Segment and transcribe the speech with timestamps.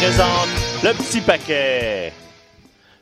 [0.00, 0.48] Présente
[0.82, 2.10] le petit paquet.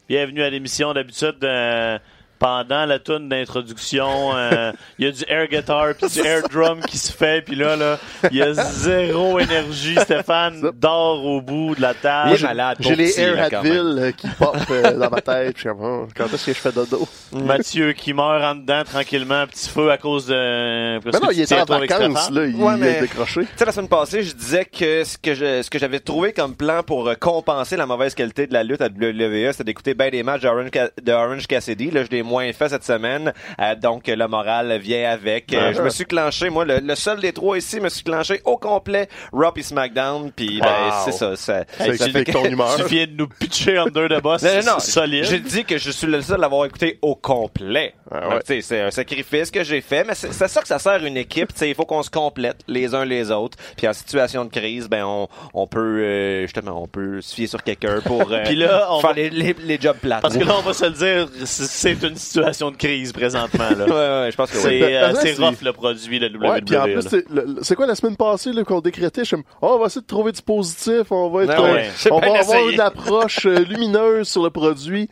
[0.09, 1.37] Bienvenue à l'émission d'habitude.
[1.45, 1.97] euh,
[2.39, 6.81] pendant la tune d'introduction, euh, il y a du air guitar puis du air drum
[6.81, 7.99] qui se fait, puis là, là,
[8.31, 9.97] il y a zéro énergie.
[10.01, 12.37] Stéphane dort au bout de la table.
[12.37, 12.47] J'ai-
[12.81, 15.57] J'ai les Air Hadville euh, qui popent euh, dans ma tête.
[15.59, 17.07] Je oh, quand est-ce que je fais dodo?
[17.33, 20.99] Mathieu qui meurt en dedans tranquillement, petit feu à cause de.
[21.01, 22.47] parce Ben non, il est tiens en vacances, là.
[22.47, 23.43] Il Ouais, a mais- décroché.
[23.43, 26.33] Tu sais, la semaine passée, je disais que ce que je, ce que j'avais trouvé
[26.33, 29.95] comme plan pour euh, compenser la mauvaise qualité de la lutte à WWE, c'était d'écouter
[29.95, 30.71] bien des matchs de Orange,
[31.03, 31.91] de Orange Cassidy.
[31.91, 33.33] Là, je moins fait cette semaine.
[33.61, 35.53] Euh, donc, le moral vient avec.
[35.53, 35.73] Euh.
[35.75, 38.57] Je me suis clenché, moi, le, le seul des trois ici, me suis clenché au
[38.57, 40.31] complet Raw et SmackDown.
[40.31, 40.93] Puis, ben, Wow.
[41.07, 41.35] c'est ça.
[41.37, 42.77] ça Ça explique ton humeur.
[42.77, 44.43] Tu viens de nous pitcher under the boss.
[44.43, 45.25] Non, non, solide.
[45.25, 47.95] J'ai dit que je suis le seul à l'avoir écouté au complet.
[48.11, 48.61] Ah Donc, ouais.
[48.63, 51.53] C'est un sacrifice que j'ai fait, mais c'est c'est ça que ça sert une équipe.
[51.53, 53.59] tu sais, Il faut qu'on se complète les uns les autres.
[53.77, 57.47] Puis en situation de crise, ben on, on peut euh, justement on peut se fier
[57.47, 60.23] sur quelqu'un pour euh, Puis là, on faire va- les, les, les jobs plates.
[60.23, 61.65] Parce que là, on va se le dire, c'est-
[61.97, 63.71] c'est une situation de crise présentement.
[63.77, 63.85] Là.
[63.87, 64.63] ouais, ouais, je pense que oui.
[64.63, 66.51] C'est euh, Ben, c'est c'est- rough le produit de WWE.
[66.51, 67.03] Ouais, puis en plus, là.
[67.11, 69.25] c'est le- le- quoi la semaine passée là, qu'on décrétait?
[69.25, 71.73] Je comme, oh, on va essayer de trouver du positif, on va être, Ah euh,
[71.75, 71.91] ouais.
[72.11, 75.09] On va avoir une approche euh, lumineuse sur le produit.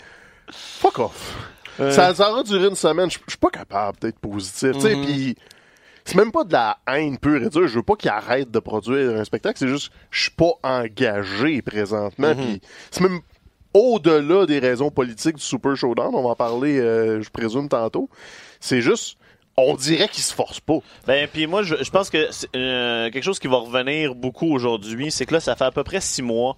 [0.50, 1.34] Fuck off.
[1.78, 3.10] Ça, ça aura duré une semaine.
[3.10, 4.74] Je suis pas capable d'être positif.
[4.74, 5.04] Mhm.
[5.04, 5.36] puis
[6.04, 7.66] c'est même pas de la haine pure et dure.
[7.66, 9.58] Je veux pas qu'il arrête de produire un spectacle.
[9.58, 12.28] C'est juste, je suis pas engagé présentement.
[12.28, 12.36] Mhm.
[12.36, 12.60] Puis
[12.90, 13.20] c'est même
[13.74, 16.14] au-delà des raisons politiques du Super Showdown.
[16.14, 18.08] On va en parler, euh, je présume, tantôt.
[18.60, 19.18] C'est juste,
[19.56, 20.78] on dirait qu'il se force pas.
[21.06, 25.10] Ben, puis moi, je, je pense que euh, quelque chose qui va revenir beaucoup aujourd'hui,
[25.10, 26.56] c'est que là, ça fait à peu près six mois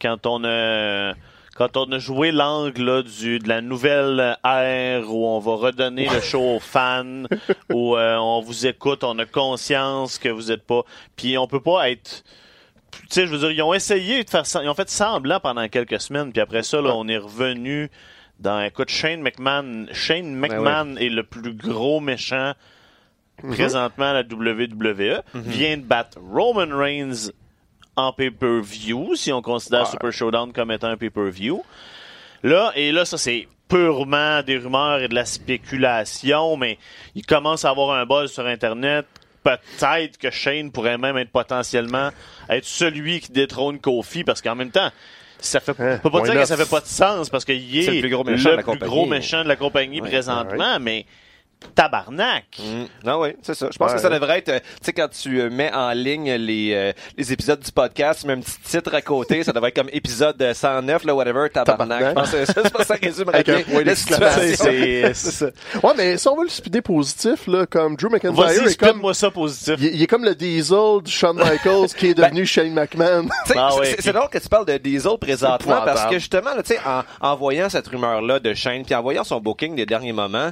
[0.00, 1.12] quand on a
[1.56, 6.20] quand on a joué l'angle du de la nouvelle ère où on va redonner le
[6.20, 7.24] show aux fans,
[7.72, 10.82] où euh, on vous écoute, on a conscience que vous êtes pas,
[11.16, 12.24] puis on peut pas être
[12.90, 15.38] tu sais, je veux dire, ils ont essayé de faire ça, ils ont fait semblant
[15.38, 17.90] pendant quelques semaines, puis après ça, là, on est revenu
[18.40, 22.54] dans, écoute, Shane McMahon, Shane McMahon est le plus gros méchant
[23.42, 27.30] présentement à la WWE, vient de battre Roman Reigns
[27.96, 29.86] en pay-per-view, si on considère.
[29.86, 31.62] Super Showdown comme étant un pay-per-view.
[32.42, 36.78] Là, et là, ça, c'est purement des rumeurs et de la spéculation, mais
[37.14, 39.06] il commence à avoir un buzz sur Internet.
[39.42, 42.10] Peut-être que Shane pourrait même être potentiellement
[42.48, 44.90] être celui qui détrône Kofi, parce qu'en même temps,
[45.38, 47.82] ça fait, Hein, peut pas dire que ça fait pas de sens, parce qu'il est,
[47.82, 48.90] C'est le plus gros méchant de la plus compagnie.
[48.90, 51.06] gros méchant de la compagnie présentement, mais
[51.74, 52.44] tabarnak!
[52.58, 52.84] Mm.
[53.06, 53.68] Ah oui, c'est ça.
[53.72, 53.96] Je pense Ouais.
[53.96, 56.92] que ça devrait être, euh, tu sais, quand tu euh, mets en ligne les, euh,
[57.16, 59.90] les épisodes du podcast, tu mets un petit titre à côté, ça devrait être comme
[59.92, 61.76] épisode euh, 109, là, whatever, tabarnak.
[61.88, 62.08] Tabarnak.
[62.08, 64.64] Je pense que ça, c'est pas ça Avec un point situation.
[64.64, 65.52] C'est, c'est,
[65.82, 68.88] Ouais, mais si on veut le speeder positif, là, comme Drew McIntyre vas-y, est comme,
[68.90, 69.74] split-moi ça positif.
[69.78, 73.28] il, il est comme le Diesel de Shawn Michaels qui est devenu Shane McMahon.
[73.46, 76.54] Tu sais, Ah ouais, c'est- drôle que tu parles de Diesel présentement parce que justement,
[76.54, 79.74] là, tu sais, en, en voyant cette rumeur-là de Shane, puis en voyant son booking
[79.76, 80.50] des derniers moments,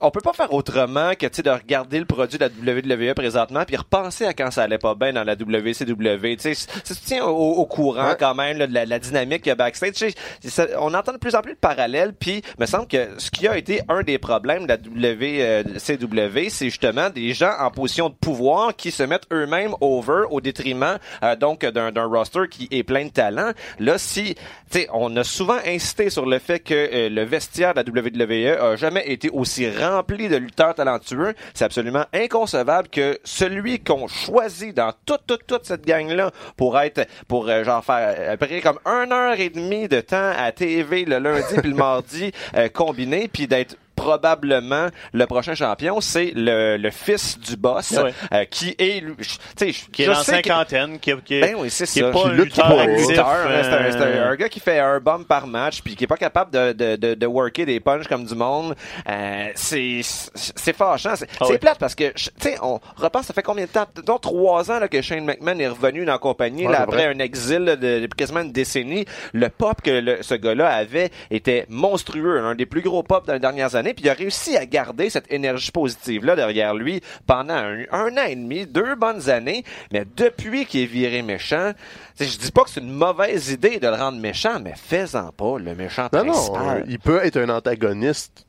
[0.00, 3.76] on peut pas faire autrement que de regarder le produit de la WWE présentement puis
[3.76, 6.36] repenser à quand ça allait pas bien dans la WCW.
[6.36, 8.16] Tu sais, au, au courant Ouais.
[8.18, 10.12] quand même là, de la, la dynamique qu'il y a backstage.
[10.42, 12.12] Ça- on entend de plus en plus de parallèles.
[12.12, 16.48] Puis, il me semble que ce qui a été un des problèmes de la WCW,
[16.50, 20.98] c'est justement des gens en position de pouvoir qui se mettent eux-mêmes over au détriment
[21.22, 23.52] euh, donc d'un d'un roster qui est plein de talent.
[23.78, 27.74] Là, si, tu sais, on a souvent insisté sur le fait que euh, le vestiaire
[27.74, 31.34] de la WWE a jamais été aussi rempli de lutteurs talentueux.
[31.54, 36.78] C'est absolument inconcevable que celui qu'on choisit dans toute toute toute cette gang là pour
[36.78, 40.32] être pour euh, genre faire à peu près comme une heure et demie de temps
[40.36, 46.00] à TV le lundi puis le mardi euh, combiné puis d'être probablement le prochain champion,
[46.00, 48.12] c'est le, le fils du boss, Ouais.
[48.32, 49.14] euh, qui est, tu
[49.56, 52.08] sais, je- Qui est je dans cinquantaine, qui, qui est, Ben oui, c'est qui ça.
[52.08, 52.82] est pas lutte lutteur pas.
[52.82, 53.08] actif.
[53.08, 55.82] Lutteur, hein, c'est un, c'est un- euh, un gars qui fait un bump par match
[55.82, 58.74] puis qui est pas capable de, de, de, de worker des punches comme du monde.
[59.08, 61.14] Euh, c'est c'est fâchant.
[61.16, 61.58] C'est Ah c'est oui.
[61.58, 63.86] plate parce que, tu sais, on repense, ça fait combien de temps?
[64.04, 67.06] Donc, trois ans là, que Shane McMahon est revenu dans la compagnie Ouais, là, après
[67.06, 69.04] un exil là, de, de quasiment une décennie.
[69.32, 73.32] Le pop que le- ce gars-là avait était monstrueux, un des plus gros pop dans
[73.34, 73.83] les dernières années.
[73.92, 78.24] Puis il a réussi à garder cette énergie positive-là derrière lui pendant un, un an
[78.28, 79.64] et demi, deux bonnes années.
[79.92, 81.72] Mais depuis qu'il est viré méchant,
[82.18, 85.58] je dis pas que c'est une mauvaise idée de le rendre méchant, mais fais-en pas
[85.58, 86.78] le méchant Non, non, principal.
[86.78, 88.46] euh, il peut être un antagoniste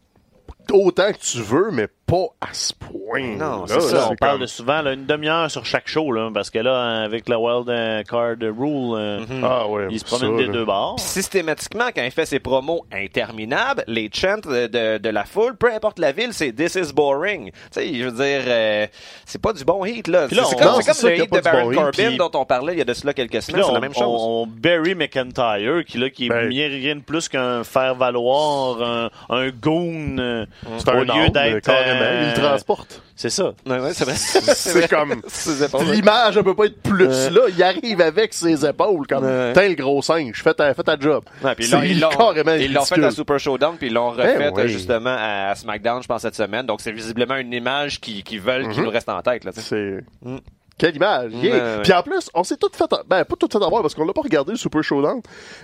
[0.72, 3.36] autant que tu veux, mais pas à ce point.
[3.38, 6.12] Non, c'est ça, là, on parle comme- de souvent là, une demi-heure sur chaque show,
[6.12, 10.18] là, parce que là, avec le Wild euh, Card Rule, Ah ouais, il se ça,
[10.18, 10.54] promène des là.
[10.54, 10.96] deux bords.
[10.98, 15.56] Puis systématiquement, quand il fait ses promos interminables, les chants de, de, de la foule,
[15.56, 17.52] peu importe la ville, c'est This is boring.
[17.52, 18.88] Tu sais, je veux dire, euh,
[19.25, 20.28] c'est pas du bon heat, là.
[20.30, 22.74] C'est on- comme, non, c'est comme le hit de Baron bon Corbin dont on parlait
[22.74, 24.04] il y a de cela quelques semaines, là, c'est on, la même chose.
[24.22, 26.52] on- on- Barry McIntyre, qui, là, qui Ben.
[26.52, 30.46] est rien de plus qu'un faire-valoir, un, un goon, euh,
[30.78, 31.69] C'est au un lieu d'être...
[32.00, 32.21] carrément.
[32.21, 33.01] euh, Il le transporte.
[33.15, 33.53] C'est ça.
[33.65, 34.13] Ouais, ouais, c'est vrai.
[34.18, 35.21] C'est comme...
[35.27, 35.86] Ses épaules.
[35.92, 37.42] L'image ne peut pas être plus là.
[37.56, 39.25] Il arrive avec ses épaules comme.
[39.53, 41.24] T'es le gros singe, fais ta, fais ta job.
[41.44, 44.09] Ouais, puis là, ils l'ont carrément ils l'ont fait à Super Showdown, puis ils l'ont
[44.12, 44.62] refait Eh oui.
[44.63, 46.65] euh, justement à SmackDown, je pense, cette semaine.
[46.65, 48.86] Donc, c'est visiblement une image qui, qui veulent, qui Mhm.
[48.86, 49.44] nous reste en tête.
[49.45, 49.51] Là.
[49.53, 50.03] C'est.
[50.24, 50.38] Mm.
[50.77, 51.31] Quelle image!
[51.42, 51.80] yeah.
[51.83, 54.12] Puis en plus, on s'est tout fait, ben pas tout fait avoir parce qu'on l'a
[54.12, 55.21] pas regardé le Super Showdown,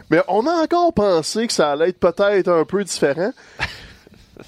[0.10, 3.32] mais on a encore pensé que ça allait être peut-être un peu différent.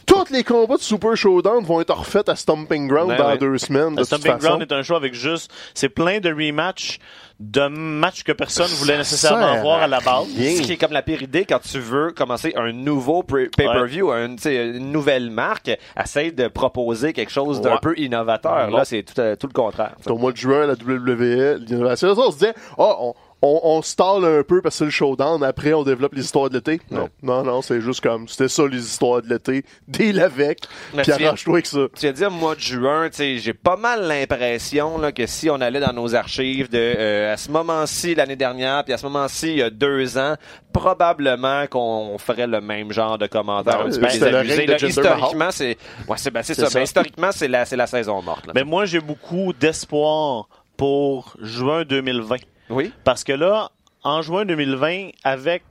[0.06, 3.38] Tous les combats de Super Showdown vont être refaits à Stomping Ground Ouais, dans ouais.
[3.38, 3.92] deux semaines.
[3.95, 4.48] De toute Stomping façon.
[4.48, 5.51] Ground est un show avec juste...
[5.74, 7.00] C'est plein de rematchs
[7.40, 10.28] de matchs que personne voulait nécessairement voir à la base.
[10.38, 10.56] rien.
[10.56, 14.92] Ce qui est comme la pire idée quand tu veux commencer un nouveau pay-per-view, une
[14.92, 17.80] nouvelle marque, essaye de proposer quelque chose d'un Ouais.
[17.81, 18.69] peu innovateur.
[18.69, 19.95] Là, c'est tout, euh, tout le contraire.
[20.01, 22.10] C'est au mois de juin, la WWE, l'innovation.
[22.16, 23.13] On se disait, ah, on,
[23.44, 25.44] on, on stall un peu parce que c'est le showdown.
[25.44, 26.80] Après, on développe les histoires de l'été.
[26.90, 29.66] Non, non, non, c'est juste comme, c'était ça les histoires de l'été.
[29.88, 30.62] Deal avec.
[30.95, 31.80] Puis arrange-toi avec ça.
[32.00, 35.81] Tu vas dire mois de juin, j'ai pas mal l'impression là, que si on allait
[35.81, 39.57] dans nos archives de euh, à ce moment-ci l'année dernière, puis à ce moment-ci il
[39.57, 40.36] y a deux ans,
[40.72, 45.78] probablement qu'on ferait le même genre de commentaires Ben, un petit peu Jinder historiquement, c'est
[46.07, 46.81] ouais, c'est ben, ça.
[46.81, 48.48] historiquement, c'est la c'est la saison morte.
[48.48, 48.54] là.
[48.56, 50.48] Mais moi, j'ai beaucoup d'espoir
[50.78, 52.38] pour juin 2020.
[52.69, 52.92] Oui.
[53.04, 53.69] Parce que là,
[54.04, 55.63] en juin 2020, avec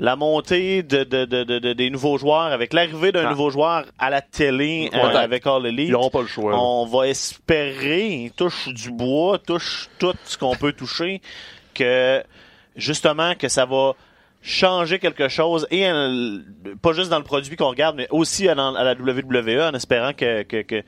[0.00, 3.30] la montée de, de- de- de- de- des nouveaux joueurs, avec l'arrivée d'un Ah.
[3.30, 6.52] nouveau joueur à la télé euh, avec All Elite, Ils n'auront pas le choix.
[6.60, 11.20] on va espérer, touche du bois, touche tout ce qu'on peut toucher,
[11.74, 12.22] que
[12.74, 13.92] justement que ça va
[14.42, 16.38] changer quelque chose et euh,
[16.82, 19.72] pas juste dans le produit qu'on regarde mais aussi à, dans- à la WWE en
[19.74, 20.82] espérant que, que, que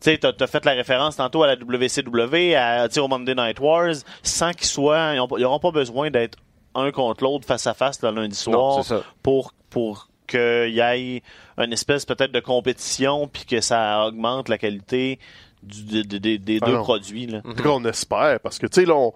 [0.00, 3.08] tu sais, t'as, t'as fait la référence tantôt à la WCW, à, tu sais, au
[3.08, 6.38] Monday Night Wars, sans qu'ils soient, ils n'auront pas besoin d'être
[6.74, 11.22] un contre l'autre face à face le lundi soir Non, pour pour qu'il y ait
[11.56, 15.18] une espèce peut-être de compétition puis que ça augmente la qualité
[15.62, 16.82] du, de- de- de- des Ah deux non.
[16.82, 17.38] produits là.
[17.44, 19.12] En tout cas, on espère, parce que, tu sais, là, on-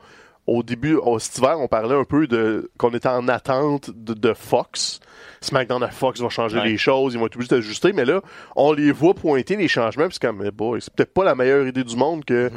[0.46, 4.12] au début, au, cet hiver, on parlait un peu de qu'on était en attente de,
[4.14, 5.00] de Fox.
[5.40, 6.68] SmackDown à Fox va changer Ouais.
[6.68, 8.20] les choses, ils vont être obligés d'ajuster, mais là,
[8.56, 11.34] on les voit pointer les changements, puis c'est comme, mais boy, c'est peut-être pas la
[11.34, 12.50] meilleure idée du monde que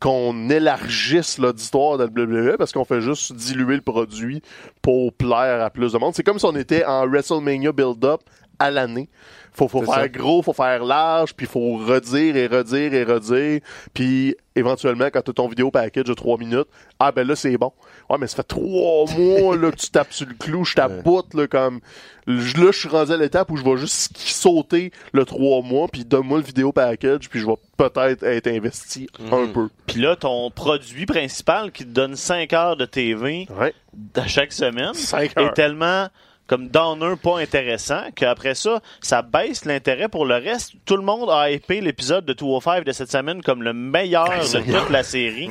[0.00, 2.10] qu'on élargisse l'auditoire de la
[2.50, 4.40] WWE parce qu'on fait juste diluer le produit
[4.80, 6.14] pour plaire à plus de monde.
[6.14, 8.20] C'est comme si on était en WrestleMania build-up
[8.60, 9.08] à l'année.
[9.52, 10.08] Faut, faut faire ça.
[10.08, 13.60] gros, faut faire large, puis faut redire et redire et redire.
[13.92, 16.68] Puis éventuellement, quand tu as ton vidéo package de 3 minutes,
[17.00, 17.72] ah ben là c'est bon.
[18.08, 21.34] Ouais, mais ça fait trois mois là, que tu tapes sur le clou, je tapoute
[21.34, 21.80] là, comme
[22.28, 25.88] je- là je suis rendu à l'étape où je vais juste sauter le 3 mois,
[25.88, 29.68] puis donne-moi le vidéo package, puis je vais peut-être être investi un peu.
[29.88, 33.74] Puis là ton produit principal qui te donne 5 heures de TV Ouais.
[34.14, 35.54] à chaque semaine Cinq est heures.
[35.54, 36.06] tellement
[36.50, 40.72] comme downer pas intéressant qu'après ça, ça baisse l'intérêt pour le reste.
[40.84, 44.58] Tout le monde a hypé l'épisode de 205 de cette semaine comme le meilleur de
[44.78, 45.48] toute la série.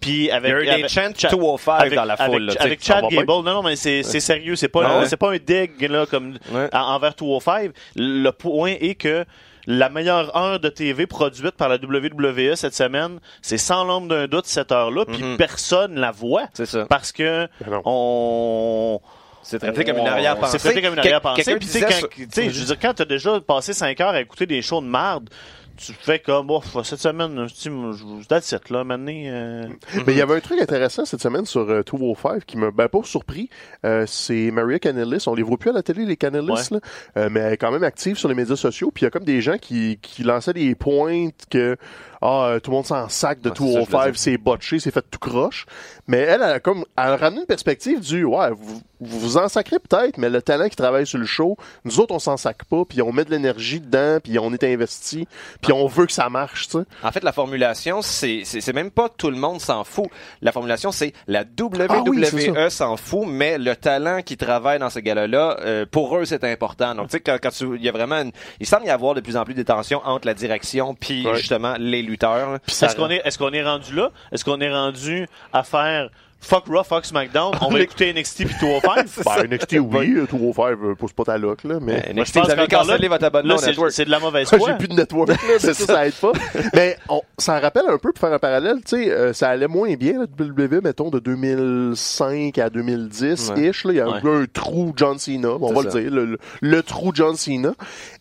[0.00, 2.32] Puis avec, Il y a eu des avec- chants Cha- 205 avec- dans la avec-
[2.32, 3.04] foule, là, avec ça Chad.
[3.10, 5.06] Gable, non, non, mais c'est c'est sérieux, c'est pas, Ah ouais?
[5.06, 6.68] c'est pas un dig là, comme Ouais.
[6.72, 7.70] en- envers 205.
[7.94, 9.24] Le point est que
[9.68, 14.26] la meilleure heure de TV produite par la WWE cette semaine, c'est sans l'ombre d'un
[14.28, 15.36] doute cette heure-là, puis Mhm.
[15.38, 16.84] personne la voit C'est ça.
[16.88, 19.00] parce que Ben on
[19.48, 20.58] C'est traité comme une on- arrière-pensée.
[20.58, 21.44] C'est traité comme une arrière-pensée.
[21.44, 23.40] quelqu'un Puis tu sais, disait quand, ça- tu sais, je veux dire, quand t'as déjà
[23.40, 25.30] passé 5 heures à écouter des shows de marde,
[25.76, 29.12] tu fais comme, bon, cette semaine, je je that's it, là, maintenant.
[29.12, 29.66] euh,
[30.06, 32.88] Mais il y avait un truc intéressant cette semaine sur euh, 205 qui m'a ben,
[32.88, 33.48] pas surpris.
[33.84, 35.24] Euh, c'est Maria Canellis.
[35.26, 36.60] On les voit plus à la télé, les Canellis, Ouais.
[36.70, 36.80] là.
[37.16, 38.90] Euh, mais elle est quand même active sur les médias sociaux.
[38.92, 41.76] Puis il y a comme des gens qui, qui lançaient des pointes que
[42.22, 44.20] ah, tout le monde s'en sac de Ouais, c'est ça, je voulais 205, dire.
[44.20, 45.66] c'est botché, c'est fait tout croche.
[46.08, 49.36] Mais elle, elle a comme elle a ramené une perspective du ouais, vous vous, vous
[49.36, 52.38] en sacrez peut-être, mais le talent qui travaille sur le show, nous autres on s'en
[52.38, 55.28] sac pas, puis on met de l'énergie dedans, puis on est investi,
[55.66, 56.84] puis on veut que ça marche, tu sais.
[57.02, 60.06] En fait, la formulation, c'est c'est c'est même pas tout le monde s'en fout.
[60.42, 64.90] La formulation, c'est la WWE Ah oui, s'en fout, mais le talent qui travaille dans
[64.90, 66.94] ce gala-là, euh, pour eux, c'est important.
[66.94, 69.14] Donc, tu sais, quand, quand tu- il y a vraiment, une- il semble y avoir
[69.14, 71.36] de plus en plus de tensions entre la direction puis Ouais.
[71.36, 72.52] justement les lutteurs.
[72.52, 72.58] là.
[72.66, 74.10] Est-ce qu'on est, est-ce qu'on est rendu là?
[74.32, 77.52] Est-ce qu'on est rendu à faire fuck Raw, fuck SmackDown?
[77.60, 79.06] On va écouter NXT puis 205?
[79.24, 81.94] Ben, NXT, oui, 205, euh, pousse pas ta loc, là, mais...
[81.94, 83.90] Euh, je NXT, pense vous avez cancellé votre abonnement c'est, network.
[83.92, 84.72] c'est de la mauvaise J'ai foi.
[84.74, 86.32] plus de network, là, mais ça, ça aide pas.
[86.74, 89.66] Mais on, ça rappelle un peu, pour faire un parallèle, tu sais, euh, ça allait
[89.68, 93.86] moins bien, la WWE, mettons, de 2005 à 2010-ish.
[93.86, 93.92] là.
[93.92, 94.42] Il y a un Ouais.
[94.42, 95.96] un trou John Cena, on C'est va ça.
[95.98, 97.72] le dire, le, le- le trou John Cena.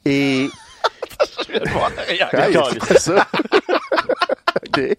[0.05, 0.49] Et...
[2.07, 2.69] Hey, D'accord.
[2.71, 3.27] c'est quoi ça?
[4.67, 4.95] OK.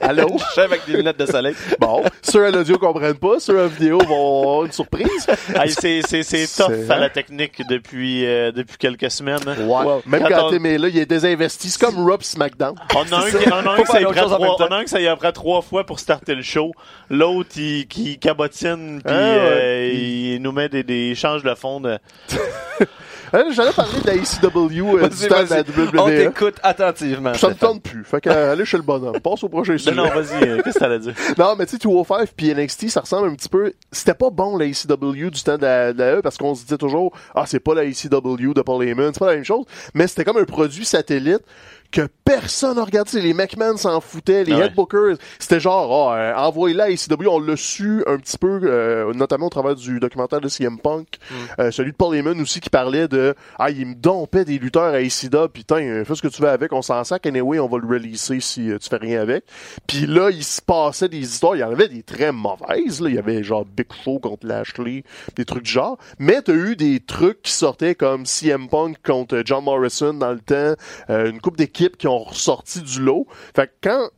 [0.00, 0.28] Allô?
[0.38, 1.54] Je suis avec des lunettes de soleil.
[1.80, 5.26] Bon, ceux à l'audio comprennent pas, ceux à la vidéo vont avoir une surprise.
[5.54, 9.38] Hey, c'est, c'est, c'est C'est- tough à la technique depuis, euh, depuis quelques semaines.
[9.46, 9.84] Ouais.
[10.06, 11.70] Même Quand quand, on- t'es là, il est désinvesti.
[11.70, 12.74] C'est comme Rob SmackDown.
[12.94, 14.36] On a un, qui- on a un Faut que ça y autre prend chose en
[14.36, 16.72] trois, même on a un que ça y prend trois fois pour starter le show.
[17.10, 19.38] L'autre, il, qui cabotine puis Ah, ouais.
[19.40, 21.98] euh, il nous met des, des change de fond de...
[23.36, 26.16] Hein, J'allais parler de la ECW euh, du temps de la On WWE.
[26.16, 27.34] t'écoute attentivement.
[27.34, 28.02] Ça me tente plus.
[28.02, 29.20] Fait que, euh, allez chez le bonhomme.
[29.20, 29.94] Passe au prochain sujet.
[29.94, 31.14] non, vas-y, euh, qu'est-ce que t'allais dire?
[31.38, 33.74] Non, mais tu sais, 205 puis NXT, ça ressemble un petit peu.
[33.92, 36.62] C'était pas bon la ECW du temps de la, de la E parce qu'on se
[36.62, 39.66] disait toujours, ah, c'est pas la ECW de Paul Heyman, c'est pas la même chose.
[39.92, 41.42] Mais c'était comme un produit satellite
[41.90, 43.20] que personne n'a regardé.
[43.20, 44.66] Les McMahon s'en foutaient, les Ah ouais.
[44.66, 45.16] Headbookers.
[45.38, 47.28] C'était genre, ah, euh, envoyez-la à ECW.
[47.28, 51.18] On l'a su un petit peu, euh, notamment au travers du documentaire de CM Punk.
[51.30, 51.34] Mm.
[51.60, 54.94] Euh, celui de Paul Heyman aussi qui parlait de, ah, il me dompait des lutteurs
[54.94, 55.48] à ECW.
[55.52, 57.26] Putain, euh, fais ce que tu veux avec, on s'en sac.
[57.26, 59.44] Anyway, on va le releaser si euh, tu fais rien avec.
[59.86, 61.56] Puis là, il se passait des histoires.
[61.56, 63.00] Il y en avait des très mauvaises.
[63.00, 63.08] Là.
[63.08, 65.04] Il y avait genre Big Show contre Lashley,
[65.36, 65.98] des trucs du genre.
[66.18, 70.40] Mais t'as eu des trucs qui sortaient comme CM Punk contre John Morrison dans le
[70.40, 70.74] temps.
[71.08, 71.56] une coupe
[71.96, 73.26] qui ont ressorti du lot.
[73.54, 74.08] Fait que quand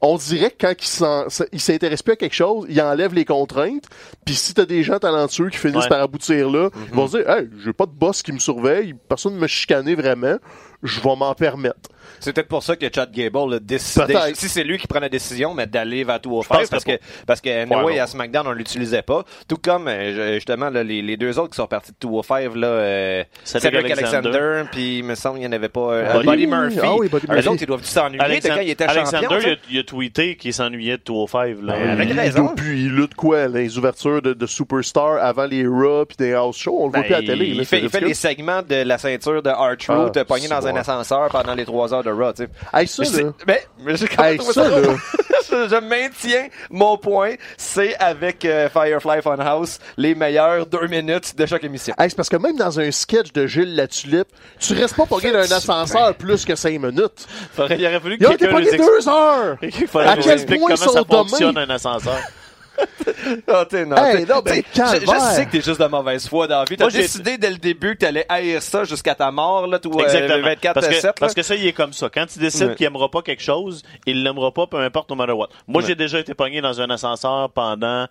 [0.00, 3.84] on dirait que quand il s'intéresse plus à quelque chose, il enlève les contraintes.
[4.26, 5.88] Puis si t'as des gens talentueux qui finissent Ouais.
[5.88, 8.94] par aboutir là, ils vont se dire, hey, j'ai pas de boss qui me surveille,
[9.08, 10.36] personne ne me chicaner vraiment,
[10.84, 11.90] je vais m'en permettre.
[12.20, 15.08] C'est peut-être pour ça que Chad Gable a décidé, si c'est lui qui prend la
[15.08, 16.92] décision, mais d'aller vers 205 pense parce que
[17.26, 19.24] parce que, anyway, Ouais, à SmackDown, on l'utilisait pas.
[19.48, 22.66] Tout comme, euh, justement, là, les, les deux autres qui sont partis de 205, là,
[22.68, 24.28] euh, Cedric Alexander.
[24.28, 26.78] Alexander, puis il me semble qu'il n'y en avait pas, euh, Buddy- Buddy Murphy.
[26.82, 27.48] Ah oui, Buddy Murphy.
[27.48, 29.38] autres, ils doivent s'ennuyer de quand il était Alexander, champion.
[29.40, 29.60] il a, ça.
[29.70, 31.56] il a tweeté qu'il s'ennuyait de 205.
[31.62, 31.72] Là.
[31.78, 32.48] Ben, avec il, raison.
[32.54, 36.56] Puis il lutte quoi, les ouvertures de, de Superstar avant les Raw puis des house
[36.58, 37.46] shows, on le voit Ben, plus à la télé.
[37.46, 40.60] il, là, fait, il fait les segments de la ceinture de R-Truth, Ah, pogné dans
[40.60, 42.48] c'est un ascenseur pendant les trois heures de Raw, tu sais.
[42.72, 43.30] Hey, ça, là.
[43.46, 44.88] Mais, mais j'ai quand même Hey, trouvé ça, ça là.
[45.50, 47.34] je, je maintiens mon point.
[47.56, 51.94] C'est avec euh, Firefly Funhouse les meilleures deux minutes de chaque émission.
[51.98, 54.28] Hey, c'est parce que même dans un sketch de Gilles Latulippe,
[54.58, 57.26] tu restes pas pogné dans un ascenseur plus que 5 minutes.
[57.54, 59.56] Faudrait- il aurait fallu que Il quelqu'un pogné explique, deux heures!
[59.62, 59.68] il
[60.00, 62.18] À quel point comment ça fonctionne un ascenseur.
[63.48, 66.28] Ah, t'es- non, Hey, t'es- non, ben, t'sais, je, sais que t'es juste de mauvaise
[66.28, 66.76] foi dans la vie.
[66.76, 69.78] T'as Moi, j'ai- décidé dès le début que t'allais haïr ça jusqu'à ta mort, là,
[69.84, 70.42] euh, Exactement.
[70.42, 72.08] 24 parce, que, 7 parce que ça, il est comme ça.
[72.12, 72.74] Quand il décide Ouais.
[72.74, 75.48] qu'il aimera pas quelque chose, il l'aimera pas, peu importe no matter what.
[75.68, 78.06] Moi, j'ai déjà été pogné dans un ascenseur pendant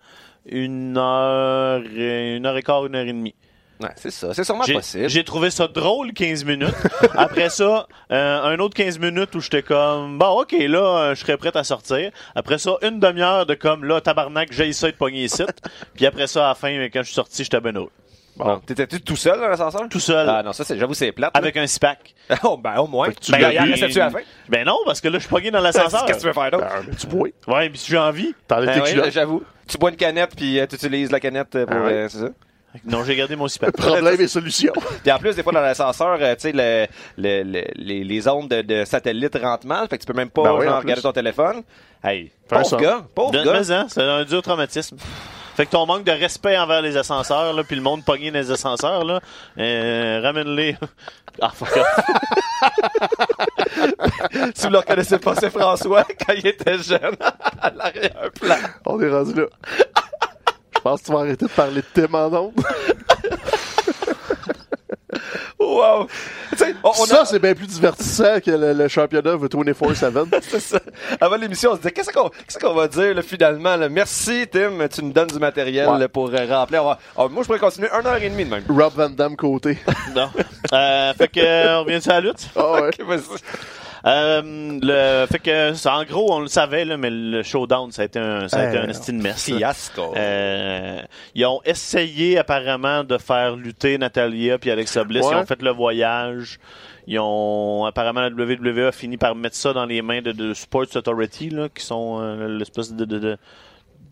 [0.45, 3.35] une heure, et- une heure et quart, une heure et demie.
[3.83, 4.33] Ouais, c'est ça.
[4.33, 5.09] C'est sûrement possible.
[5.09, 6.73] J'ai trouvé ça drôle 15 minutes.
[7.17, 11.21] Après ça, euh, un autre 15 minutes où j'étais comme bon ok là euh, je
[11.21, 12.11] serais prêt à sortir.
[12.35, 15.43] Après ça, une demi-heure de comme là tabarnak j'ai ça de pogner ici.
[15.95, 17.91] Puis après ça à la fin quand je suis sorti j'étais ben heureux.
[18.35, 18.59] Bon.
[18.65, 19.87] T'étais-tu tout seul dans l'ascenseur?
[19.89, 20.27] Tout seul.
[20.27, 21.29] Ah non, ça, c'est, j'avoue, c'est plate.
[21.37, 22.15] Avec un SPAC.
[22.29, 22.37] là.
[22.43, 23.09] Oh, ben, au moins.
[23.11, 24.19] Tu Ben, restait-tu à la fin?
[24.49, 26.05] Ben non parce que là je suis pogné dans l'ascenseur.
[26.05, 26.65] Qu'est-ce que tu veux faire d'autre?
[26.65, 27.29] Ben, tu bois.
[27.47, 28.33] Ouais puis si j'ai envie.
[28.47, 29.43] T'enlèves Ben tes j'avoue.
[29.67, 31.75] Tu bois une canette puis tu utilises la canette euh, pour...
[31.77, 31.93] Ah ouais.
[31.93, 32.29] euh, c'est ça?
[32.85, 33.75] Non j'ai gardé mon SPAC.
[33.77, 34.73] Problème et solution.
[35.03, 36.87] Puis en plus, des fois, dans l'ascenseur, euh, tu sais, le,
[37.17, 40.29] le, le- les, les ondes de, de satellite rentrent mal, fait que tu peux même
[40.31, 41.61] pas Ben oui, genre, en regarder ton téléphone.
[42.03, 42.77] Hey, pauvre son.
[42.77, 43.71] gars, pauvre De, gars.
[43.79, 44.97] hein, c'est un dur traumatisme.
[45.55, 48.39] Fait que ton manque de respect envers les ascenseurs, là, puis le monde pogné dans
[48.39, 49.19] les ascenseurs, là,
[49.59, 50.75] euh, ramène-les.
[51.41, 52.05] Ah, fuck off.
[54.55, 57.15] Si vous le reconnaissez pas, c'est François quand il était jeune
[57.61, 58.55] à l'arrière-plan.
[58.85, 59.45] On est rendu là.
[60.83, 62.51] Je pense que tu vas arrêter de parler de Tim en
[65.59, 66.07] Wow!
[66.83, 70.27] On, on ça, a, c'est bien plus divertissant que le, le championnat 24-7.
[70.41, 70.79] c'est ça.
[71.21, 72.11] Avant l'émission, on se disait, qu'est-ce
[72.59, 73.87] qu'on, va dire, là, finalement, là?
[73.87, 75.99] Merci, Tim, tu nous donnes du matériel, Ouais.
[75.99, 76.83] là, pour euh, remplir.
[76.83, 78.63] On va- oh, moi, je pourrais continuer une heure et demie de même.
[78.67, 79.77] Rob Van Damme côté.
[80.13, 80.29] Non.
[80.73, 82.49] Euh, fait que, euh, on revient de la lutte?
[82.57, 82.89] Ah ouais.
[82.99, 83.21] Ok, vas-y.
[84.05, 88.05] Le, fait que, ça, en gros, on le savait, là, mais le showdown, ça a
[88.05, 89.47] été un, ça a été Euh, un de messe.
[89.49, 89.57] là.
[89.57, 90.13] Fiasco.
[90.15, 90.99] Euh,
[91.35, 95.25] ils ont essayé apparemment de faire lutter Natalia puis Alexa Bliss.
[95.29, 96.59] Ils ont fait le voyage.
[97.07, 100.53] Ils ont apparemment la WWE a fini par mettre ça dans les mains de, de
[100.53, 103.37] Sports Authority là, qui sont euh, l'espèce de de de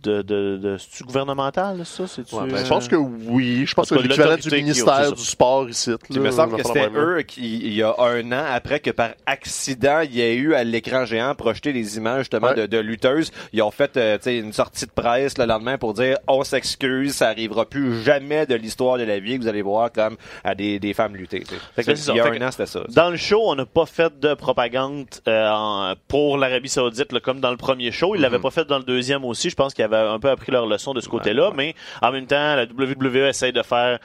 [0.03, 2.07] de, de, de- c'est-tu gouvernemental là, ça?
[2.07, 3.65] C'est Ouais, ben, je pense que oui.
[3.65, 5.91] Je pense que cas, l'équivalent du ministère c'est du sport ici.
[6.09, 9.11] Il me semble que c'était eux qui, il y a un an, après que par
[9.25, 12.55] accident, il y a eu à l'écran géant projeté des images justement Ouais.
[12.55, 13.31] de, de lutteuses.
[13.53, 16.43] Ils ont fait euh, tu sais, une sortie de presse le lendemain pour dire on
[16.43, 20.17] s'excuse, ça arrivera plus jamais de l'histoire de la vie que vous allez voir comme
[20.43, 21.41] à des, des femmes lutter.
[21.41, 21.61] tu sais.
[21.75, 22.13] Fait que là, c'est ça.
[22.13, 22.81] il y a un an, c'était ça.
[22.89, 27.39] Dans le show, on n'a pas fait de propagande euh, pour l'Arabie Saoudite là, comme
[27.39, 28.15] dans le premier show.
[28.15, 28.23] Ils Mhm.
[28.23, 29.49] l'avaient pas fait dans le deuxième aussi.
[29.49, 31.51] Je pense qu'ils avaient un peu appris leur leçon de ce côté-là.
[31.55, 33.99] Mais en même temps, la WWE essaie de faire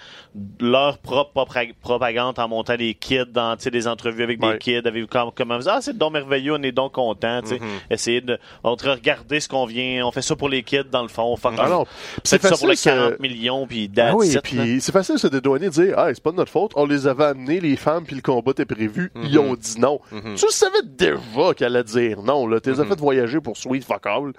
[0.60, 1.34] leur propre
[1.80, 4.82] propagande en montant des kids dans des entrevues avec des kids.
[4.86, 7.40] Avez-vous comme, comment ah c'est donc merveilleux, on est donc content.
[7.42, 7.58] tu sais.
[7.58, 7.66] Mhm.
[7.90, 10.06] Essayer de montrer, regardez ce qu'on vient.
[10.06, 11.34] On fait ça pour les kids dans le fond.
[11.44, 11.86] Ah non.
[12.24, 12.92] C'est ça pour les facile.
[12.92, 16.08] 40 ça- millions puis Ah oui, puis c'est facile de se dédouaner de dire ah
[16.12, 18.64] c'est pas de notre faute, on les avait amenés les femmes puis le combat était
[18.64, 20.00] prévu, ils ont dit non.
[20.36, 22.88] Tu savais déjà qu'elle allait dire non là, tu les as Mhm.
[22.90, 24.32] fait voyager pour sweet fuck all.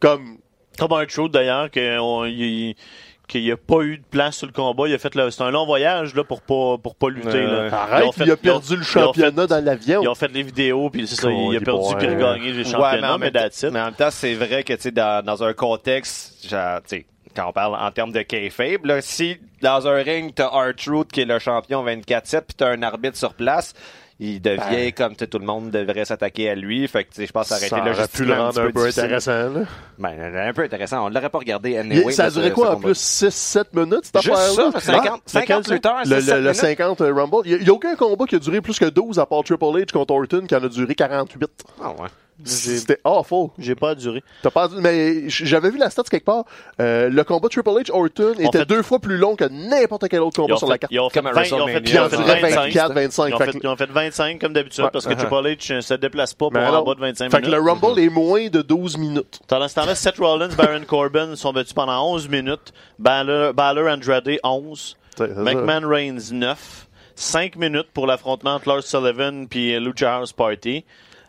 [0.00, 0.38] Comme
[0.78, 4.88] Comme un truth d'ailleurs qu'il n'y a pas eu de place sur le combat.
[4.88, 7.42] Il a fait le, c'est un long voyage là pour pas pour pas lutter.
[7.46, 7.68] Là.
[7.72, 10.02] arrête, fait- il a perdu le ont fait- championnat dans l'avion.
[10.02, 12.52] Ils ont fait les vidéos puis c'est ça, il a perdu puis il a gagné
[12.52, 13.34] les Ouais, championnats, en mais it.
[13.72, 16.96] mais en même temps, c'est vrai que, tu sais, dans, dans un contexte, genre, tu
[16.98, 21.10] sais, quand on parle en termes de kayfabe, là, si dans un ring, t'as R-Truth
[21.10, 23.74] qui est le champion 24-7 puis t'as un arbitre sur place,
[24.20, 24.92] il devient Ben.
[24.92, 26.86] comme tout le monde devrait s'attaquer à lui.
[26.86, 28.70] Fait que, je pense que ça aurait ça été aurait pu le logistiquement rendre un
[28.70, 29.50] peu intéressant.
[29.50, 29.60] Là.
[29.98, 31.06] Ben, un peu intéressant.
[31.06, 32.12] On l'aurait pas regardé anyway.
[32.12, 32.92] ça a duré quoi en plus?
[32.92, 34.70] 6-7 minutes cette Juste affaire-là?
[34.72, 36.54] ça, 50, 50 lequel, lutteurs, Le, le, sept le minutes.
[36.54, 37.42] 50 Rumble.
[37.44, 39.92] Il n'y a, aucun combat qui a duré plus que 12 à part Triple H
[39.92, 41.50] contre Orton qui en a duré 48.
[41.82, 42.08] Ah ouais.
[42.44, 43.48] C'était awful.
[43.58, 44.22] J'ai pas duré.
[44.42, 46.44] T'as pas mais j'avais vu la stat quelque part.
[46.80, 50.20] Euh, le combat Triple H Orton était fait- deux fois plus long que n'importe quel
[50.20, 50.92] autre combat sur la carte.
[50.92, 52.60] ils ont fait Comme à 20, ils ont fait, ils ont fait on dirait 25.
[52.72, 53.28] 24, 25.
[53.28, 54.90] Ils ont Fait ils ont fait 25 comme d'habitude Ouais.
[54.92, 55.16] parce que Uh-huh.
[55.16, 55.34] Triple
[55.74, 57.54] H se déplace pas pour en bas de 25 Fait que minutes.
[57.64, 59.40] le Rumble est moins de 12 minutes.
[59.46, 62.72] Pendant ce temps-là, Seth Rollins, Baron Corbin sont battus pendant 11 minutes.
[62.98, 64.96] Balor, Balor Andrade, 11.
[65.16, 65.40] C'est- c'est ça.
[65.40, 66.88] McMahon Reigns, 9.
[67.16, 70.84] 5 minutes pour l'affrontement entre Lars Sullivan puis Lucha House Party.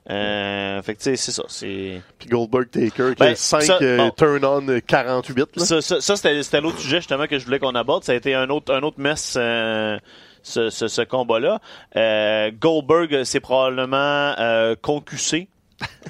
[0.10, 1.44] Euh, fait que tu sais, c'est ça.
[1.48, 2.00] C'est...
[2.20, 4.12] Puis Goldberg Taker qui Ben, a 5 ça, bon.
[4.12, 5.58] turn-on euh, 48.
[5.58, 5.66] Là.
[5.66, 8.04] Ça, ça, ça, c'était, c'était l'autre sujet justement que je voulais qu'on aborde.
[8.04, 9.98] Ça a été un autre, un autre mess, euh,
[10.44, 11.60] ce, ce, ce combat-là.
[11.96, 15.48] Euh, Goldberg, c'est probablement euh, concussé.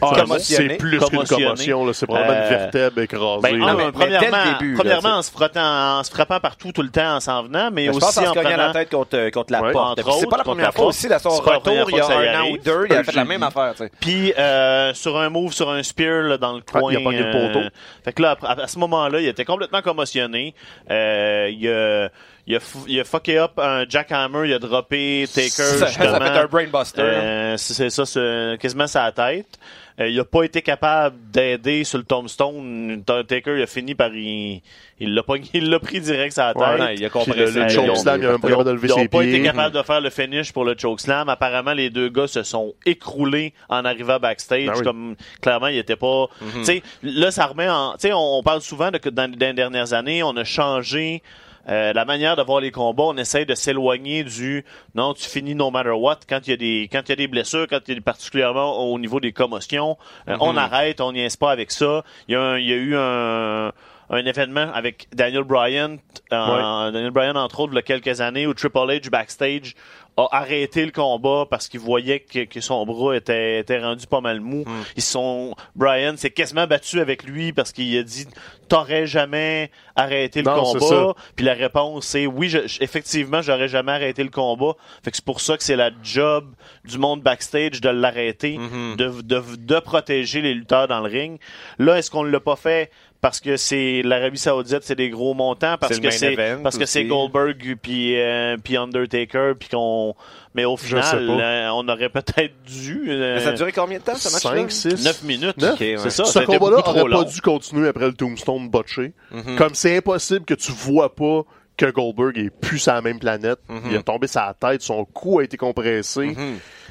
[0.01, 1.85] Ah, c'est plus qu'une commotion.
[1.85, 1.93] là.
[1.93, 3.41] C'est probablement Euh, une vertèbre écrasée.
[3.41, 7.15] Ben, mais- premièrement, début, premièrement en se frottant, en se frappant partout tout le temps
[7.15, 8.67] en s'en venant, mais Mais je aussi pense en en se cognant prenant.
[8.67, 9.71] la tête contre, contre la Ouais.
[9.71, 10.01] porte.
[10.19, 11.07] C'est pas la première fois aussi.
[11.07, 13.25] Dans son pas retour, il y a un an ou deux, il a fait la
[13.25, 13.73] même affaire.
[13.99, 16.91] Puis euh, sur un move, sur un spear là, dans le coin.
[16.91, 17.65] il a pogné le euh, poteau.
[18.03, 20.53] Fait que là, à, à ce moment-là, il était complètement commotionné.
[20.91, 22.09] Euh, il a,
[22.47, 25.49] il a, il a fucké up un jackhammer, il a droppé Taker.
[25.49, 27.01] Ça, ça fait un brainbuster.
[27.01, 29.57] Euh, c'est ça, c'est quasiment sa tête.
[29.97, 33.01] Euh, il a pas été capable d'aider sur le tombstone.
[33.05, 34.61] Taker il a fini par il
[34.99, 36.61] il l'a pogné- il l'a pris direct sur la tête.
[36.63, 36.77] Ouais.
[36.77, 37.39] Non, il a compris.
[37.39, 38.97] Le, le Ils choke ont- slam, il a même pas capable de lever Ils ont
[38.97, 39.29] ses pas pieds.
[39.35, 41.29] été capables de faire le finish pour le chokeslam.
[41.29, 44.67] Apparemment, les deux gars se sont écroulés en arrivant backstage.
[44.67, 44.83] Ben oui.
[44.83, 46.27] Comme clairement, ils étaient pas.
[46.55, 47.93] Tu sais, là, ça remet en.
[47.93, 50.43] Tu sais, on, on parle souvent de que dans, dans les dernières années, on a
[50.43, 51.23] changé.
[51.67, 55.55] Euh, la manière de voir les combats, on essaye de s'éloigner du non, tu finis
[55.55, 57.79] no matter what quand il y a des quand il y a des blessures, quand
[57.87, 59.97] il y a particulièrement au niveau des commotions,
[60.27, 62.03] euh, on arrête, on n'y pas avec ça.
[62.27, 63.71] Il y a, un- il y a eu un
[64.09, 65.97] un événement avec Daniel Bryan,
[66.31, 69.75] euh, Daniel Bryan entre autres, il y a quelques années, où Triple H backstage
[70.17, 74.21] a arrêté le combat parce qu'il voyait que, que son bras était, était rendu pas
[74.21, 74.63] mal mou.
[74.95, 78.25] Ils sont, Bryan s'est quasiment battu avec lui parce qu'il a dit,
[78.69, 81.13] t'aurais jamais arrêté le Non, combat.
[81.35, 84.75] Puis la réponse c'est oui, je- je- effectivement, j'aurais jamais arrêté le combat.
[85.03, 86.45] Fait que c'est pour ça que c'est la job
[86.85, 88.95] du monde backstage de l'arrêter, Mm-hmm.
[88.95, 91.39] de, de, de protéger les lutteurs dans le ring.
[91.77, 92.89] Là, est-ce qu'on l'a pas fait?
[93.25, 97.05] Parce que c'est l'Arabie Saoudite, c'est des gros montants, parce que c'est parce que c'est.
[97.05, 100.13] Goldberg puis euh, puis Undertaker puis qu'on
[100.53, 104.03] mais au final euh, on aurait peut-être dû euh, Mais Ça a duré combien de
[104.03, 104.69] temps, ce match-là?
[104.69, 105.57] 5, 6, 9 minutes.
[105.57, 105.73] Neuf?
[105.73, 105.97] Ok, ouais.
[105.97, 109.13] C'est ça, Ce combat-là aurait pas dû continuer après le Tombstone botché.
[109.31, 109.55] Mhm.
[109.55, 111.41] Comme c'est impossible que tu vois pas
[111.77, 113.59] que Goldberg est plus sur la même planète.
[113.69, 113.81] Mhm.
[113.89, 116.35] Il a tombé sa tête, son cou a été compressé.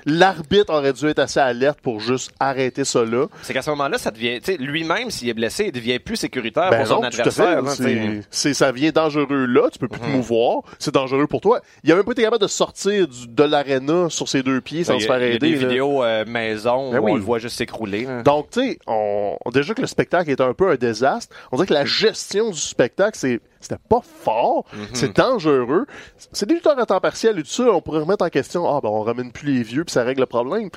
[0.06, 3.26] L'arbitre aurait dû être assez alerte pour juste arrêter ça là.
[3.42, 6.16] C'est qu'à ce moment-là, ça devient, tu sais, lui-même, s'il est blessé, il devient plus
[6.16, 7.58] sécuritaire Ben pour son non, adversaire.
[7.64, 8.20] hein.
[8.30, 11.60] C'est- ça vient dangereux là, tu peux plus te mouvoir, c'est dangereux pour toi.
[11.82, 14.84] Il a même pas été capable de sortir du- de l'aréna sur ses deux pieds
[14.84, 15.50] sans Ben, Il se faire il y a aider.
[15.50, 15.68] des là.
[15.68, 17.12] vidéos euh, maison Ben où oui.
[17.12, 18.06] on le voit juste s'écrouler.
[18.24, 21.66] Donc, tu sais, on, déjà que le spectacle est un peu un désastre, on dirait
[21.66, 24.86] que la gestion du spectacle, c'est, c'était pas fort, Mhm.
[24.92, 25.86] c'est dangereux.
[26.32, 28.80] C'est des lutteurs à temps partiel et tout ça, on pourrait remettre en question, ah
[28.82, 30.70] ben on ramène plus les vieux puis ça règle le problème.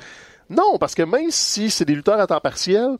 [0.50, 2.96] Non, parce que même si c'est des lutteurs à temps partiel,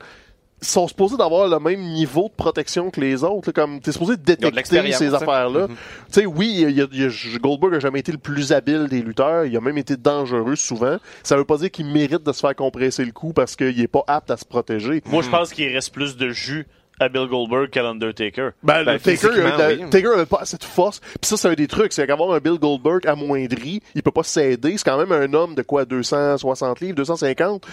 [0.61, 3.49] ils sont supposés d'avoir le même niveau de protection que les autres.
[3.51, 5.69] là, comme t'es supposé détecter ces affaires-là.
[5.69, 5.75] Tu
[6.11, 8.89] sais, oui, il y a- il y a- Goldberg a jamais été le plus habile
[8.89, 9.45] des lutteurs.
[9.45, 10.97] Il a même été dangereux souvent.
[11.23, 13.87] Ça veut pas dire qu'il mérite de se faire compresser le cou parce qu'il est
[13.87, 15.01] pas apte à se protéger.
[15.07, 16.67] Moi, je pense qu'il reste plus de jus
[17.01, 18.51] à Bill Goldberg qu'à l'Undertaker.
[18.63, 19.91] Ben, Ben, Taker, euh, oui.
[19.91, 21.01] Taker avait pas assez de force.
[21.01, 21.93] Puis ça, c'est un des trucs.
[21.93, 24.75] C'est qu'avoir un Bill Goldberg amoindri, il peut pas s'aider.
[24.77, 27.67] C'est quand même un homme de quoi, 260 livres, 250.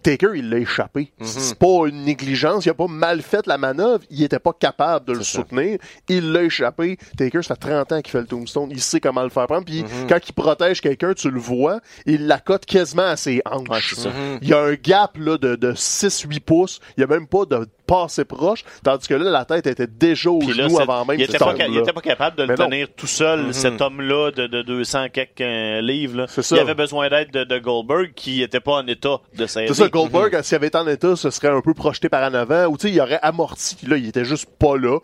[0.00, 1.10] Taker, il l'a échappé.
[1.18, 1.26] Mhm.
[1.26, 2.64] C'est pas une négligence.
[2.64, 4.04] Il a pas mal fait la manœuvre.
[4.10, 5.38] Il était pas capable de le ça.
[5.40, 5.78] soutenir.
[6.08, 6.96] Il l'a échappé.
[7.16, 8.68] Taker, ça fait 30 ans qu'il fait le tombstone.
[8.70, 9.64] Il sait comment le faire prendre.
[9.64, 10.06] Puis Mhm.
[10.08, 13.94] quand il protège quelqu'un, tu le vois, il l'accote quasiment à ses hanches.
[13.98, 14.38] Ouais.
[14.40, 16.78] Il y a un gap là, de, de 6-8 pouces.
[16.96, 18.64] Il y a même pas de pas assez proche.
[18.84, 21.54] Tandis que là, la tête était déjà au là, genou avant même il, était pas,
[21.58, 21.80] il là.
[21.80, 22.66] était pas capable de le non.
[22.66, 23.52] tenir tout seul, Mhm.
[23.54, 26.18] cet homme-là de, de 200 quelques euh, livres.
[26.18, 26.26] là.
[26.28, 26.56] C'est ça.
[26.56, 29.68] Il avait besoin d'aide de, de Goldberg qui était pas en état de s'aider.
[29.68, 32.34] C'est ça, Goldberg, s'il avait été en état, ce serait un peu projeté par en
[32.34, 34.98] avant, ou tu sais, il aurait amorti, puis là, il était juste pas là.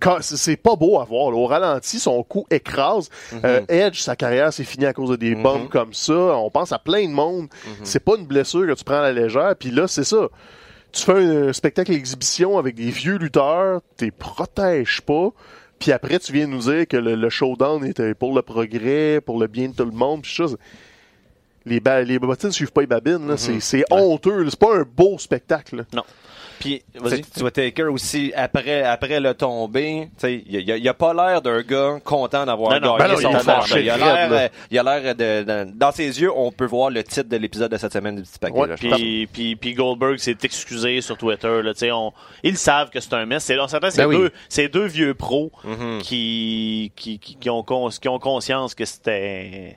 [0.00, 1.36] Quand- c'est- pas beau à voir, là.
[1.36, 3.08] Au ralenti, son cou écrase.
[3.44, 6.12] Euh, Edge, sa carrière s'est finie à cause de des bombes comme ça.
[6.14, 7.48] On pense à plein de monde.
[7.82, 10.28] C'est pas une blessure que tu prends à la légère, puis là, c'est ça.
[10.92, 11.12] Tu fais
[11.48, 15.30] un spectacle exhibition avec des vieux lutteurs, t'es protèges pas,
[15.78, 19.38] puis après, tu viens nous dire que le, le showdown était pour le progrès, pour
[19.40, 20.44] le bien de tout le monde, puis ça,
[21.64, 22.18] les, ba- les
[22.50, 23.36] suivent pas les babines, là.
[23.36, 25.76] C'est- c'est honteux, c'est pas un beau spectacle.
[25.76, 25.82] là.
[25.94, 26.02] Non.
[26.60, 27.16] Puis, Tu vas-y.
[27.16, 30.94] sais, Tu vois Taker aussi, après, après le tombé, tu sais, il, a- il a
[30.94, 33.72] pas l'air d'un gars content d'avoir gagné ben son match.
[33.76, 37.02] Il a l'air, il a l'air de, de- dans ses yeux, on peut voir le
[37.02, 38.58] titre de l'épisode de cette semaine du petit paquet.
[38.58, 38.74] Ouais, là.
[38.76, 41.62] Puis, puis, puis Goldberg s'est excusé sur Twitter.
[41.62, 43.42] Là, tu sais, on, ils savent que c'est un mess.
[43.44, 44.16] C'est, c'est, Ben oui.
[44.16, 46.00] deux, c'est deux vieux pros Mhm.
[46.02, 49.76] qui, qui, qui, qui ont, qui ont conscience que c'était,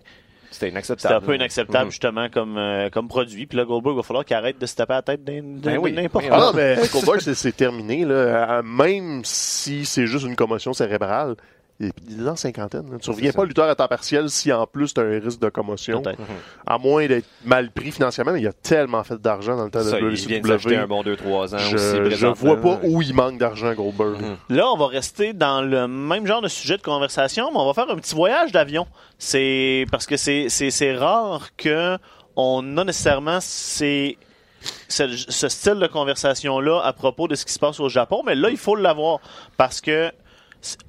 [0.54, 1.16] C'était c'était inacceptable.
[1.16, 1.92] un peu inacceptable Mhm.
[1.92, 3.46] justement comme, euh, comme produit.
[3.46, 5.72] Puis là, Goldberg, il va falloir qu'il arrête de se taper la tête d'un- d'un-
[5.72, 5.92] Ben oui.
[5.92, 6.52] n'importe Ah
[6.94, 8.06] Goldberg, c'est- c'est terminé.
[8.06, 8.14] Là.
[8.14, 11.36] Euh, Même si c'est juste une commotion cérébrale,
[11.80, 12.90] il est dans la cinquantaine.
[12.92, 12.98] là.
[13.02, 13.38] Tu reviens ça.
[13.38, 16.02] pas lutteur à temps partiel si en plus tu as un risque de commotion.
[16.02, 16.20] Peut-être.
[16.66, 19.82] À moins d'être mal pris financièrement, mais il a tellement fait d'argent dans le temps
[19.84, 20.88] Ça, de il vient de s'acheter un WCW.
[20.88, 21.66] bon 2-3 ans aussi.
[21.72, 22.56] Je, je présentement.
[22.56, 24.22] vois pas où il manque d'argent, Goldberg.
[24.22, 24.38] Mhm.
[24.56, 27.74] Là, on va rester dans le même genre de sujet de conversation, mais on va
[27.74, 28.88] faire un petit voyage d'avion.
[29.18, 31.98] C'est parce que c'est rare que
[32.36, 34.18] on a nécessairement ces
[34.88, 38.22] ce, ce style de conversation là à propos de ce qui se passe au Japon,
[38.26, 39.20] mais là il faut l'avoir
[39.58, 40.10] parce que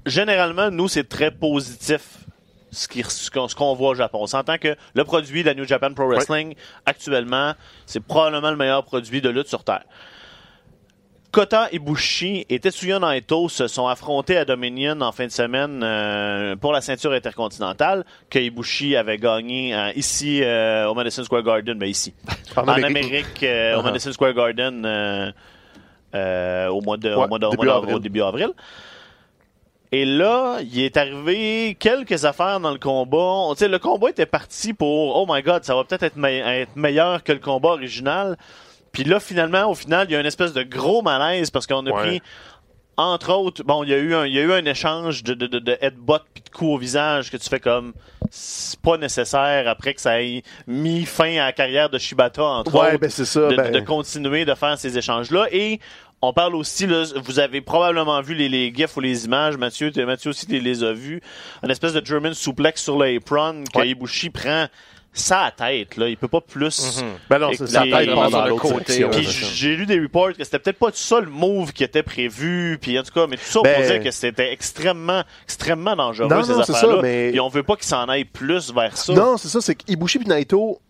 [0.06, 2.02] généralement nous c'est très positif
[2.72, 4.18] ce qu'on ce qu'on voit au Japon.
[4.22, 6.54] On s'entend que le produit de la New Japan Pro Wrestling
[6.86, 7.54] actuellement,
[7.86, 9.84] c'est probablement le meilleur produit de lutte sur terre.
[11.30, 16.54] Kota Ibushi et Tetsuya Naito se sont affrontés à Dominion en fin de semaine euh,
[16.54, 21.76] pour la ceinture intercontinentale que Ibushi avait gagné euh, ici euh, au Madison Square Garden,
[21.76, 22.14] ben ici
[22.56, 22.84] En en Amérique.
[22.86, 23.82] Amérique au Uh-huh.
[23.82, 24.76] Madison Square Garden
[26.14, 27.94] au mois de au Ouais, mois de- au début mois de- avril.
[27.94, 28.48] au début avril.
[29.92, 33.52] Et là, il est arrivé quelques affaires dans le combat.
[33.52, 36.28] Tu sais, le combat était parti pour oh my god, ça va peut-être être, me-
[36.28, 38.36] être meilleur que le combat original.
[38.90, 41.86] Puis là, finalement, au final, il y a une espèce de gros malaise parce qu'on
[41.86, 42.00] a Ouais.
[42.02, 42.22] pris
[42.96, 45.34] entre autres, bon, il y a eu un, il y a eu un échange de,
[45.34, 47.92] de, de, de headbutt puis de coups au visage que tu fais comme
[48.30, 52.72] c'est pas nécessaire après que ça ait mis fin à la carrière de Shibata entre
[52.72, 53.48] Ouais, autres ben c'est ça.
[53.48, 55.46] de, ben, de continuer de faire ces échanges-là.
[55.50, 55.80] Et
[56.28, 59.92] on parle aussi, là, vous avez probablement vu les, les gifs ou les images, Mathieu,
[60.06, 61.20] Mathieu aussi les, les a vus,
[61.62, 63.88] une espèce de German suplex sur l'apron que Ouais.
[63.90, 64.66] Ibushi prend
[65.16, 66.08] sa tête, là.
[66.08, 67.04] Il peut pas plus.
[67.30, 70.32] Ben non, c'est sa les- tête dans le l'autre côté, Puis j'ai lu des reports
[70.32, 73.36] que c'était peut-être pas ça le move qui était prévu, puis en tout cas, mais
[73.36, 76.96] tout ça Ben- pour dire que c'était extrêmement, extrêmement dangereux Non, ces non, c'est affaires-là.
[76.96, 79.12] ça, mais- Puis on veut pas qu'ils s'en aillent plus vers ça.
[79.14, 80.80] Non, c'est ça, c'est qu'Ibushi et Naito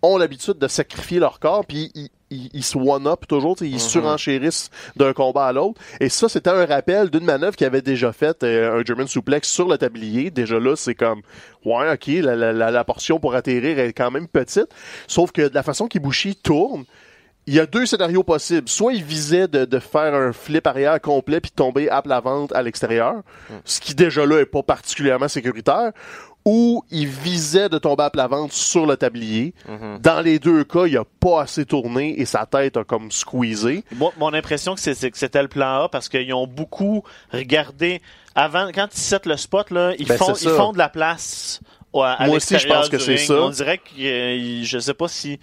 [0.00, 3.70] ont l'habitude de sacrifier leur corps, puis ils, ils, ils se one-up toujours, tu sais,
[3.70, 5.80] ils surenchérissent d'un combat à l'autre.
[6.00, 9.48] Et ça, c'était un rappel d'une manœuvre qu'il avait déjà faite, euh, un German suplex
[9.48, 10.30] sur le tablier.
[10.30, 11.22] Déjà là, c'est comme,
[11.64, 14.68] ouais, ok, la, la, la, la portion pour atterrir est quand même petite.
[15.06, 16.84] Sauf que de la façon qu'Ibushi tourne,
[17.48, 18.68] il y a deux scénarios possibles.
[18.68, 22.56] Soit il visait de, de faire un flip arrière complet puis tomber à plat ventre
[22.56, 23.22] à l'extérieur,
[23.64, 25.92] ce qui déjà là est pas particulièrement sécuritaire,
[26.48, 29.52] ou il visait de tomber à plat ventre sur le tablier.
[30.00, 33.82] Dans les deux cas, il a pas assez tourné et sa tête a comme squeezé.
[33.96, 38.00] Moi, mon impression que c'est- que c'était le plan A parce qu'ils ont beaucoup regardé
[38.36, 41.60] avant quand ils settent le spot là, ils Ben, font ils font de la place
[41.92, 43.34] au- à, à Moi aussi, je pense que c'est ça.
[43.42, 45.40] On dirait que euh, je sais pas si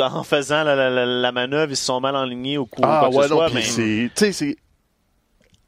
[0.00, 2.98] en faisant la, la, la, la manœuvre ils se sont mal enlignés ou quoi, Ah
[3.00, 4.56] quoi que ouais, ce non, soit, mais c'est...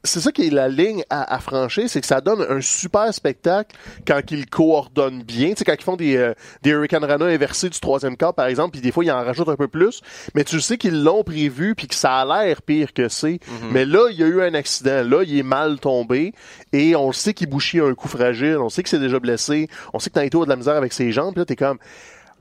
[0.03, 0.19] C'est...
[0.21, 3.75] Ça qui est la ligne à, à franchir, c'est que ça donne un super spectacle
[4.05, 5.49] quand ils coordonnent bien.
[5.49, 8.45] Tu sais, quand ils font des, euh, des Hurricane Rana inversés du troisième quart, par
[8.45, 10.01] exemple, puis des fois, ils en rajoutent un peu plus.
[10.35, 13.39] Mais tu sais qu'ils l'ont prévu, puis que ça a l'air pire que c'est.
[13.71, 15.03] Mais là, il y a eu un accident.
[15.03, 16.33] Là, il est mal tombé.
[16.71, 18.57] Et on sait qu'Ibushi a un coup fragile.
[18.59, 19.67] On sait que c'est déjà blessé.
[19.93, 21.33] On sait que Naito a de la misère avec ses jambes.
[21.33, 21.79] Puis là, t'es comme...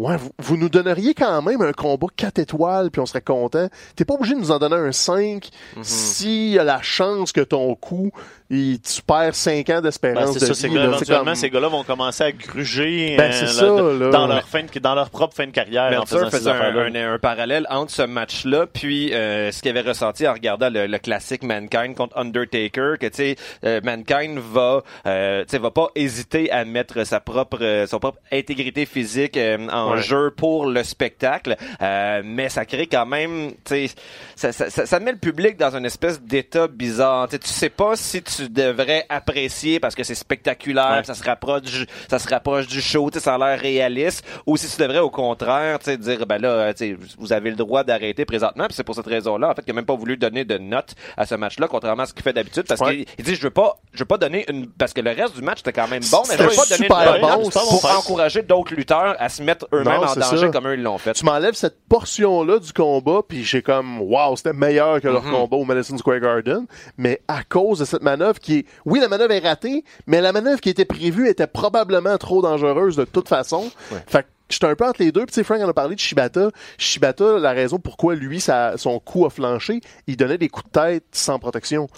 [0.01, 3.69] Ouais, vous, vous nous donneriez quand même un combat 4 étoiles, puis on serait content.
[3.97, 5.51] T'es pas obligé de nous en donner un 5
[5.83, 8.11] s'il y a la chance que ton coup,
[8.51, 10.75] il, tu perds 5 ans Ben, d'espérance c'est de ça, ces vie.
[10.75, 10.81] là.
[10.83, 13.65] C'est éventuellement, comme- ces gars-là vont commencer à gruger Ben, euh, là, ça,
[14.05, 14.11] là.
[14.11, 16.51] dans leur fin de, dans leur propre fin de carrière en Meltzer faisant ces faisait
[16.51, 20.69] un, un- un parallèle entre ce match-là puis euh, ce qu'il avait ressenti en regardant
[20.69, 25.59] le, le classique Mankind contre Undertaker que tu sais euh, Mankind va euh, tu sais
[25.59, 30.03] va pas hésiter à mettre sa propre euh, son propre intégrité physique euh, en Ouais.
[30.03, 33.95] jeu pour le spectacle euh, mais ça crée quand même tu sais
[34.37, 37.49] ça, ça, ça, ça met le public dans une espèce d'état bizarre tu sais, tu
[37.49, 41.05] sais pas si tu devrais apprécier parce que c'est spectaculaire Ouais.
[41.05, 44.25] ça se rapproche du, ça se rapproche du show tu sais ça a l'air réaliste
[44.47, 47.57] ou si tu devrais au contraire tu sais dire ben là tu vous avez le
[47.57, 50.17] droit d'arrêter présentement puis c'est pour cette raison-là en fait qu'il a même pas voulu
[50.17, 52.97] donner de note à ce match-là contrairement à ce qu'il fait d'habitude parce Ouais.
[52.99, 55.35] qu'il il dit je veux pas je veux pas donner une parce que le reste
[55.37, 57.29] du match était quand même bon mais je veux C'était pas donner super une bon,
[57.45, 57.89] note pour bon.
[57.99, 60.49] encourager d'autres lutteurs à se mettre eux-mêmes en danger ça.
[60.49, 64.35] comme eux ils l'ont fait Tu m'enlèves cette portion-là du combat, puis j'ai comme, wow,
[64.37, 65.33] c'était meilleur que leur Mhm.
[65.33, 66.67] combat au Madison Square Garden.
[66.97, 70.33] Mais à cause de cette manœuvre qui est, oui, la manœuvre est ratée, mais la
[70.33, 73.71] manœuvre qui était prévue était probablement trop dangereuse de toute façon.
[74.07, 75.25] Fait que j'étais un peu entre les deux.
[75.27, 76.51] Puis Frank en a parlé de Shibata.
[76.79, 80.73] Shibata, la raison pourquoi lui, sa- son coup a flanché, il donnait des coups de
[80.81, 81.89] tête sans protection.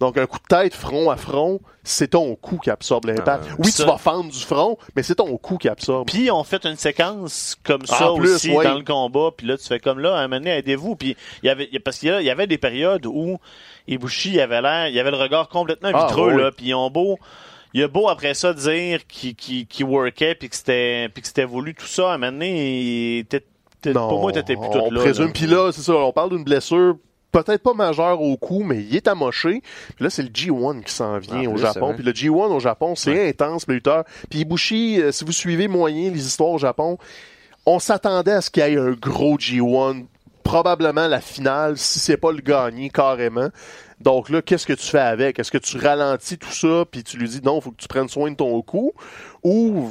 [0.00, 3.46] Donc un coup de tête front à front, c'est ton coup qui absorbe l'impact.
[3.58, 6.06] oui, Ça- tu vas fendre du front, mais c'est ton coup qui absorbe.
[6.08, 8.64] Puis on fait une séquence comme En ça plus, aussi ouais.
[8.64, 9.30] dans le combat.
[9.36, 10.94] Puis là, tu fais comme là, à un moment donné, aidez-vous.
[10.96, 13.38] Puis il y avait, parce qu'il y avait des périodes où
[13.88, 16.42] Ibushi avait l'air, il avait le regard complètement Ah, vitreux ouais.
[16.42, 16.50] là.
[16.52, 17.18] Puis ils ont beau,
[17.74, 21.28] il a beau après ça dire qu'il qu'il qu'il workait puis que c'était, puis que
[21.28, 22.10] c'était voulu tout ça.
[22.10, 23.44] À un moment donné, il était,
[23.80, 25.00] était- Non, pour moi, t'étais plus on tout là.
[25.00, 25.26] présume.
[25.26, 25.32] là.
[25.32, 26.96] Puis là, c'est ça, on parle d'une blessure
[27.32, 29.62] peut-être pas majeure au cou, mais il est amoché.
[29.96, 31.94] Puis là, c'est le G1 qui s'en vient En au Japon.
[31.94, 34.04] Puis le G1 au Japon, c'est intense, le lutteur.
[34.28, 36.98] Puis Ibushi, euh, si vous suivez moyen les histoires au Japon,
[37.64, 40.04] on s'attendait à ce qu'il y ait un gros G1,
[40.44, 43.48] probablement la finale, si c'est pas le gagné carrément.
[44.02, 45.38] Donc là, qu'est-ce que tu fais avec?
[45.38, 48.08] Est-ce que tu ralentis tout ça, puis tu lui dis non, faut que tu prennes
[48.08, 48.92] soin de ton cou,
[49.44, 49.88] ou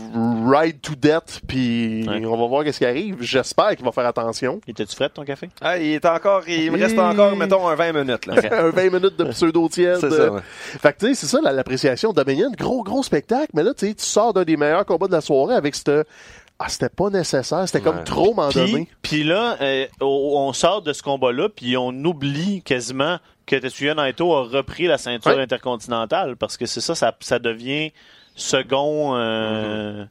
[0.50, 2.26] ride to death, puis Ouais.
[2.26, 3.18] on va voir qu'est-ce qui arrive.
[3.22, 4.62] J'espère qu'il va faire attention.
[4.68, 5.50] Étais-tu frais ton café?
[5.62, 8.84] ah, il est encore il me reste encore mettons un 20 minutes là un 20
[8.94, 9.98] minutes de pseudo-tiède.
[10.00, 10.42] c'est ça ouais.
[10.44, 12.14] Fait que tu sais, c'est ça la- l'appréciation.
[12.14, 15.12] Dominion, gros, gros spectacle, mais là, tu sais, tu sors d'un des meilleurs combats de
[15.14, 15.92] la soirée avec cette...
[16.64, 18.04] Ah, c'était pas nécessaire, c'était comme Ouais.
[18.04, 18.88] trop m'en Puis, donner.
[19.02, 23.18] puis là, euh, on on sort de ce combat-là, puis on oublie quasiment
[23.52, 25.42] que Tetsuya Naito a repris la ceinture Ouais.
[25.44, 27.92] intercontinentale, parce que c'est ça, ça, ça devient
[28.36, 29.16] second...
[29.16, 30.06] euh,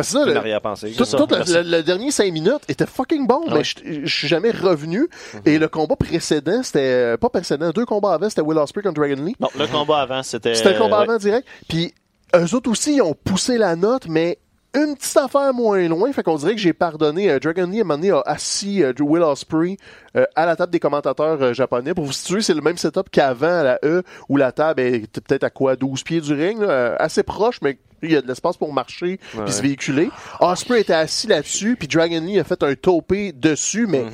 [0.00, 1.52] ça, une le, arrière-pensée tout, ça, tout le, merci.
[1.54, 5.08] le- le dernier 5 minutes était fucking bon, mais je suis jamais revenu.
[5.46, 6.80] Et le combat précédent, c'était...
[6.80, 9.34] euh, Pas précédent, deux combats avant, c'était Will Ospreay contre Dragon Lee.
[9.40, 10.54] Non, le combat avant, c'était...
[10.54, 11.04] C'était le combat ouais.
[11.04, 11.48] avant direct.
[11.68, 11.94] Puis
[12.36, 14.38] eux autres aussi, ils ont poussé la note, mais
[14.74, 16.12] une petite affaire moins loin.
[16.12, 17.30] Fait qu'on dirait que j'ai pardonné.
[17.30, 19.76] Euh, Dragon Lee, à un moment donné, a assis euh, Will Ospreay
[20.16, 21.94] euh, à la table des commentateurs euh, japonais.
[21.94, 25.20] Pour vous situer, c'est le même setup qu'avant à la E, où la table est
[25.20, 28.20] peut-être à quoi, 12 pieds du ring, là, euh, assez proche, mais il y a
[28.20, 29.44] de l'espace pour marcher Ouais.
[29.44, 30.10] puis se véhiculer.
[30.40, 34.04] Ospreay était assis là-dessus, puis Dragon Lee a fait un topé dessus, mais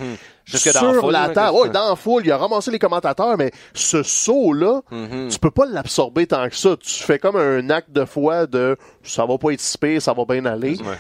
[0.45, 1.57] Jusque sur dans la foule, la table.
[1.57, 5.29] que- Ouais, dans la foule, il a ramassé les commentateurs, mais ce saut-là, Mhm.
[5.31, 6.77] tu peux pas l'absorber tant que ça.
[6.79, 10.13] Tu fais comme un acte de foi de ça va pas être si pire, ça
[10.13, 10.77] va bien aller.
[10.77, 10.97] Ouais.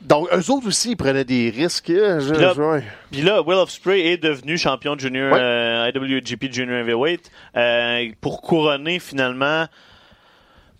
[0.00, 1.90] Donc, eux autres aussi, ils prenaient des risques.
[1.90, 2.82] hein, je- Puis là- je- ouais.
[3.10, 5.38] Puis là, Will Ospreay est devenu champion junior Ouais.
[5.40, 9.66] euh, IWGP Junior Heavyweight euh, pour couronner finalement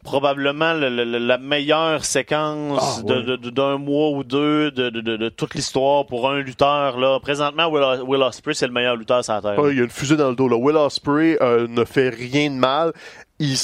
[0.04, 3.36] probablement le- le- le- la meilleure séquence Ah, ouais.
[3.50, 6.98] d'un mois ou deux de, de, de, de toute l'histoire pour un lutteur.
[6.98, 7.18] Là.
[7.20, 9.54] Présentement, Will, Will Ospreay, c'est le meilleur lutteur sur la Terre.
[9.58, 10.48] Ah, il y a une fusée dans le dos.
[10.48, 10.56] Là.
[10.56, 12.92] Will Ospreay euh, ne fait rien de mal.
[13.40, 13.54] Il,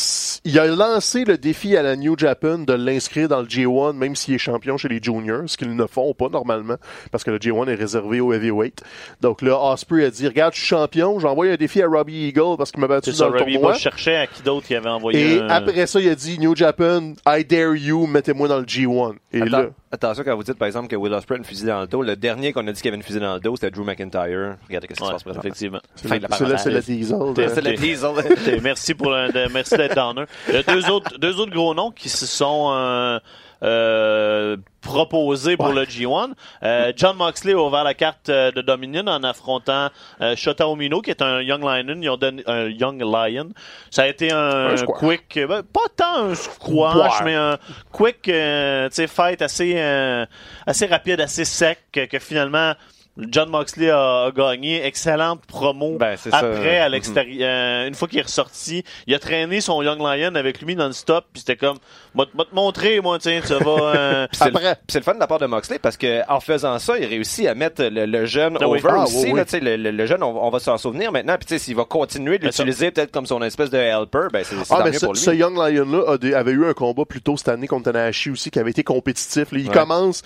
[0.44, 4.14] il a lancé le défi à la New Japan de l'inscrire dans le G1, même
[4.14, 6.76] s'il est champion chez les juniors, ce qu'ils ne font pas normalement,
[7.10, 8.82] parce que le G1 est réservé au heavyweight.
[9.20, 12.56] Donc là, Osprey a dit, regarde, je suis champion, j'envoie un défi à Robbie Eagle
[12.56, 13.72] parce qu'il m'a battu C'est ça, dans le Robbie tournoi.
[13.72, 16.38] Bush cherchait à qui d'autre qui avait envoyé Et un- après ça, il a dit,
[16.38, 19.14] New Japan, I dare you, mettez-moi dans le G1.
[19.32, 21.66] Et Attends- là, Attention quand vous dites par exemple que Will Ospreay a une fusée
[21.68, 23.54] dans le dos, le dernier qu'on a dit qu'il avait une fusée dans le dos,
[23.56, 24.56] c'était Drew McIntyre.
[24.68, 25.40] Regardez qu'est-ce qui se passe présentement.
[25.48, 25.78] effectivement.
[25.96, 26.86] Fin de la c'est c'est parenthèse.
[26.86, 27.18] diesel.
[27.34, 27.50] T'es- hein.
[27.54, 28.60] C'est le diesel.
[28.62, 30.24] Merci pour le- de- merci d'être downer.
[30.48, 33.20] Il y a deux autres, deux autres gros noms qui se sont
[33.64, 35.74] euh, proposés pour Ouais.
[35.74, 36.32] le G1.
[36.62, 39.88] Euh, John Moxley a ouvert la carte euh, de Dominion en affrontant
[40.20, 41.98] euh, Shota Umino, qui est un Young Lion.
[42.02, 43.48] Ils ont donné un Young Lion.
[43.90, 47.24] Ça a été un, quick, euh, ben, pas tant un squash, Ouais.
[47.24, 47.58] mais un
[47.90, 50.26] quick, euh, tu sais, fight assez, euh,
[50.66, 52.74] assez rapide, assez sec, que, que finalement.
[53.16, 54.84] John Moxley a, a gagné.
[54.84, 56.38] Excellente promo Ben, c'est ça.
[56.38, 56.92] après à Mhm.
[56.92, 57.48] l'extérieur.
[57.48, 61.24] euh, une fois qu'il est ressorti, il a traîné son Young Lion avec lui non-stop,
[61.32, 61.78] puis c'était comme,
[62.14, 63.54] va te montrer, moi, tiens, tu vas.
[63.94, 64.74] euh, c'est le- Après.
[64.74, 67.04] puis c'est le fun de la part de Moxley parce que en faisant ça, il
[67.06, 68.80] réussit à mettre le, le jeune Ah oui.
[68.80, 69.16] over Ah, aussi.
[69.18, 69.44] oui, là, oui.
[69.44, 71.36] tu sais, le, le- le jeune, on, on va s'en souvenir maintenant.
[71.36, 74.26] Puis tu sais, s'il va continuer de ça- l'utiliser peut-être comme son espèce de helper,
[74.32, 75.20] ben c'est c'est Ah, mieux ce, pour lui.
[75.20, 78.58] ce Young Lion-là avait eu un combat plus tôt cette année contre Tanahashi aussi qui
[78.58, 79.52] avait été compétitif.
[79.52, 79.58] là.
[79.60, 79.72] Il Ouais.
[79.74, 80.22] commence.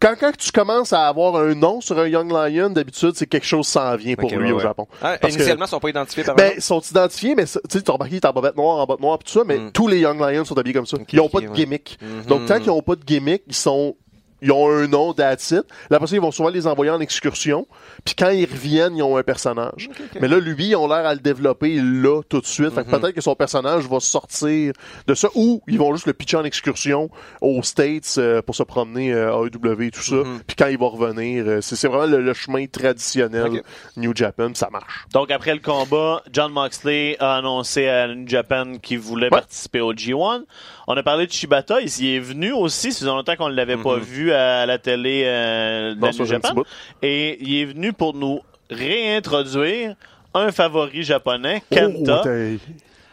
[0.00, 3.44] Quand, quand tu commences à avoir un nom sur un Young Lion, d'habitude, c'est quelque
[3.46, 4.62] chose s'en vient pour lui ouais, au ouais.
[4.62, 4.86] Japon.
[5.02, 7.60] Ah, Parce que- initialement, ils sont pas identifiés par Ben, ils sont identifiés, mais ça-
[7.68, 9.44] tu sais, t'as remarqué, il est en bobette noire, en botte noire, pis tout ça,
[9.46, 9.72] mais Mm.
[9.72, 10.96] tous les Young Lions sont habillés comme ça.
[11.12, 11.98] Ils ont pas de gimmick.
[12.26, 13.94] Donc, tant qu'ils ont pas de gimmick, ils sont,
[14.42, 15.18] ils ont un nom, it.
[15.20, 15.62] Là,
[15.96, 17.66] après ça, ils vont souvent les envoyer en excursion.
[18.04, 19.88] Puis quand ils reviennent, ils ont un personnage.
[20.20, 22.70] Mais là, lui, ils ont l'air à le développer là, tout de suite.
[22.74, 23.00] Fait que Mhm.
[23.00, 24.72] peut-être que son personnage va sortir
[25.06, 25.28] de ça.
[25.34, 29.32] Ou ils vont juste le pitcher en excursion aux States euh, pour se promener euh,
[29.34, 30.16] à AEW et tout ça.
[30.16, 30.40] Mhm.
[30.46, 33.62] Puis quand il va revenir, euh, c'est vraiment le, le chemin traditionnel.
[33.96, 34.50] New Japan.
[34.54, 35.06] Ça marche.
[35.12, 39.92] Donc, après le combat, John Moxley a annoncé à New Japan qu'il voulait participer au
[39.92, 40.44] G1.
[40.92, 41.80] On a parlé de Shibata.
[41.80, 42.92] Il y est venu aussi.
[42.92, 46.06] Ça faisait longtemps qu'on ne l'avait pas vu à la télé euh, de la Dans
[46.08, 46.54] New son Japan.
[47.00, 49.94] Et il est venu pour nous réintroduire
[50.34, 52.22] un favori japonais, Kenta.
[52.24, 52.28] Oh,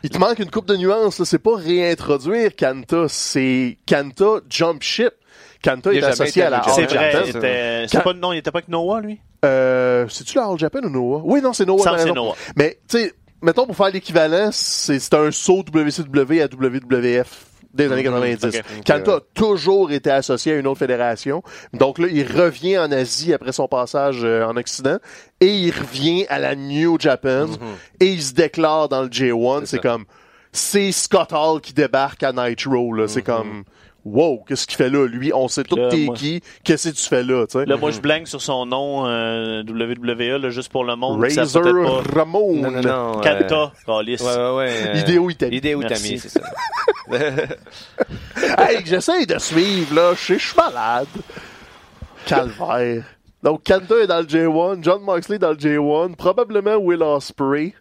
[0.03, 1.19] il te manque une coupe de nuances.
[1.19, 1.25] là.
[1.25, 5.11] C'est pas réintroduire Kanta, c'est Kanta Jump Ship.
[5.61, 7.39] Kanta Il est associé à la c'est All Japan.
[7.39, 7.85] vrai.
[7.87, 9.19] C'est Quand- pas, non, il était pas avec Noah, lui?
[9.43, 11.21] Euh, c'est-tu la All Japan ou Noah?
[11.25, 11.97] Oui, non, c'est Noah.
[11.97, 12.11] C'est.
[12.11, 12.35] Noah.
[12.55, 17.91] Mais, tu sais, mettons, pour faire l'équivalent, c'est c'est un saut WCW à WWF des
[17.91, 18.45] années 90.
[18.45, 18.63] ok.
[18.85, 21.43] Kanta a toujours été associé à une autre fédération.
[21.73, 24.97] Donc là, il revient en Asie après son passage euh, en Occident
[25.39, 27.47] et il revient à la New Japan
[27.99, 29.65] et il se déclare dans le J1.
[29.65, 30.05] C'est comme,
[30.51, 33.07] c'est Scott Hall qui débarque à Nitro, là.
[33.07, 33.63] C'est comme,
[34.07, 35.31] wow, qu'est-ce qu'il fait là, lui?
[35.33, 37.65] On sait tout t'es moi- qui, qu'est-ce que tu fais là, tu sais?
[37.65, 41.21] Là, moi, je blanque sur son nom euh, WWE, là, juste pour le monde.
[41.21, 42.19] Razor pas.
[42.19, 42.55] Ramon.
[42.55, 43.19] Non, non, non.
[43.19, 44.21] euh, Kanta, Calice.
[44.21, 44.71] Ouais, ouais, ouais.
[44.87, 44.93] euh,
[45.85, 46.19] Itami.
[46.19, 46.41] C'est ça.
[48.69, 50.13] hey, j'essaye de suivre, là.
[50.13, 51.07] Je sais, je suis malade.
[52.25, 53.03] Calvaire.
[53.43, 57.73] Donc, Kanta est dans le J1, John Moxley dans le J1, probablement Will Ospreay.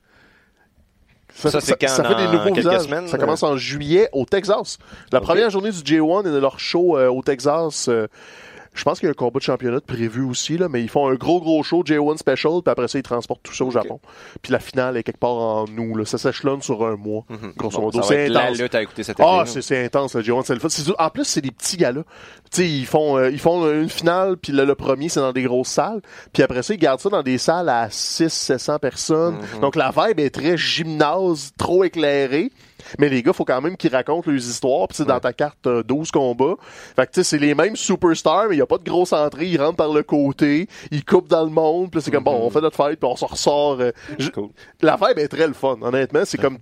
[1.36, 2.82] Ça, c'est quand, ça fait des nouveaux visages.
[2.82, 3.20] semaines, ça euh?
[3.20, 4.78] commence en juillet au Texas.
[5.12, 7.88] La première journée du J1 et de leur show euh, au Texas.
[7.88, 8.06] euh,
[8.76, 10.88] je pense qu'il y a un combat de championnat de prévu aussi, là, mais ils
[10.88, 13.70] font un gros, gros show J1 Special, puis après ça, ils transportent tout ça au
[13.70, 13.98] Japon.
[14.42, 15.96] Puis la finale est quelque part en août.
[15.96, 16.04] Là.
[16.04, 17.24] Ça s'échelonne sur un mois,
[17.56, 18.02] grosso Bon, modo.
[18.02, 18.58] ça va C'est être la intense.
[18.58, 19.28] lutte à écouter cet été.
[19.28, 20.68] Ah, c'est, intense, le G1, c'est le fun.
[20.68, 22.02] C'est- en plus, c'est des petits gars-là.
[22.50, 25.32] Tu sais, ils font, euh, ils font une finale, puis le, le premier, c'est dans
[25.32, 26.00] des grosses salles.
[26.32, 29.36] Puis après ça, ils gardent ça dans des salles à 6 700 personnes.
[29.54, 29.60] Mhm.
[29.60, 32.50] Donc, la vibe est très gymnase, trop éclairée.
[32.98, 34.88] Mais les gars, faut quand même qu'ils racontent leurs histoires.
[34.88, 36.54] Puis tu sais, dans ta carte, t'as 12 combats.
[36.94, 39.12] Fait que tu sais, c'est les mêmes superstars, mais il y a pas de grosse
[39.12, 39.46] entrée.
[39.46, 41.90] Ils rentrent par le côté, ils coupent dans le monde.
[41.90, 43.80] Puis c'est comme, bon, on fait notre fight, puis on se ressort.
[43.80, 43.92] euh,
[44.32, 44.50] Cool.
[44.82, 46.22] est très le fun, honnêtement.
[46.24, 46.58] C'est comme.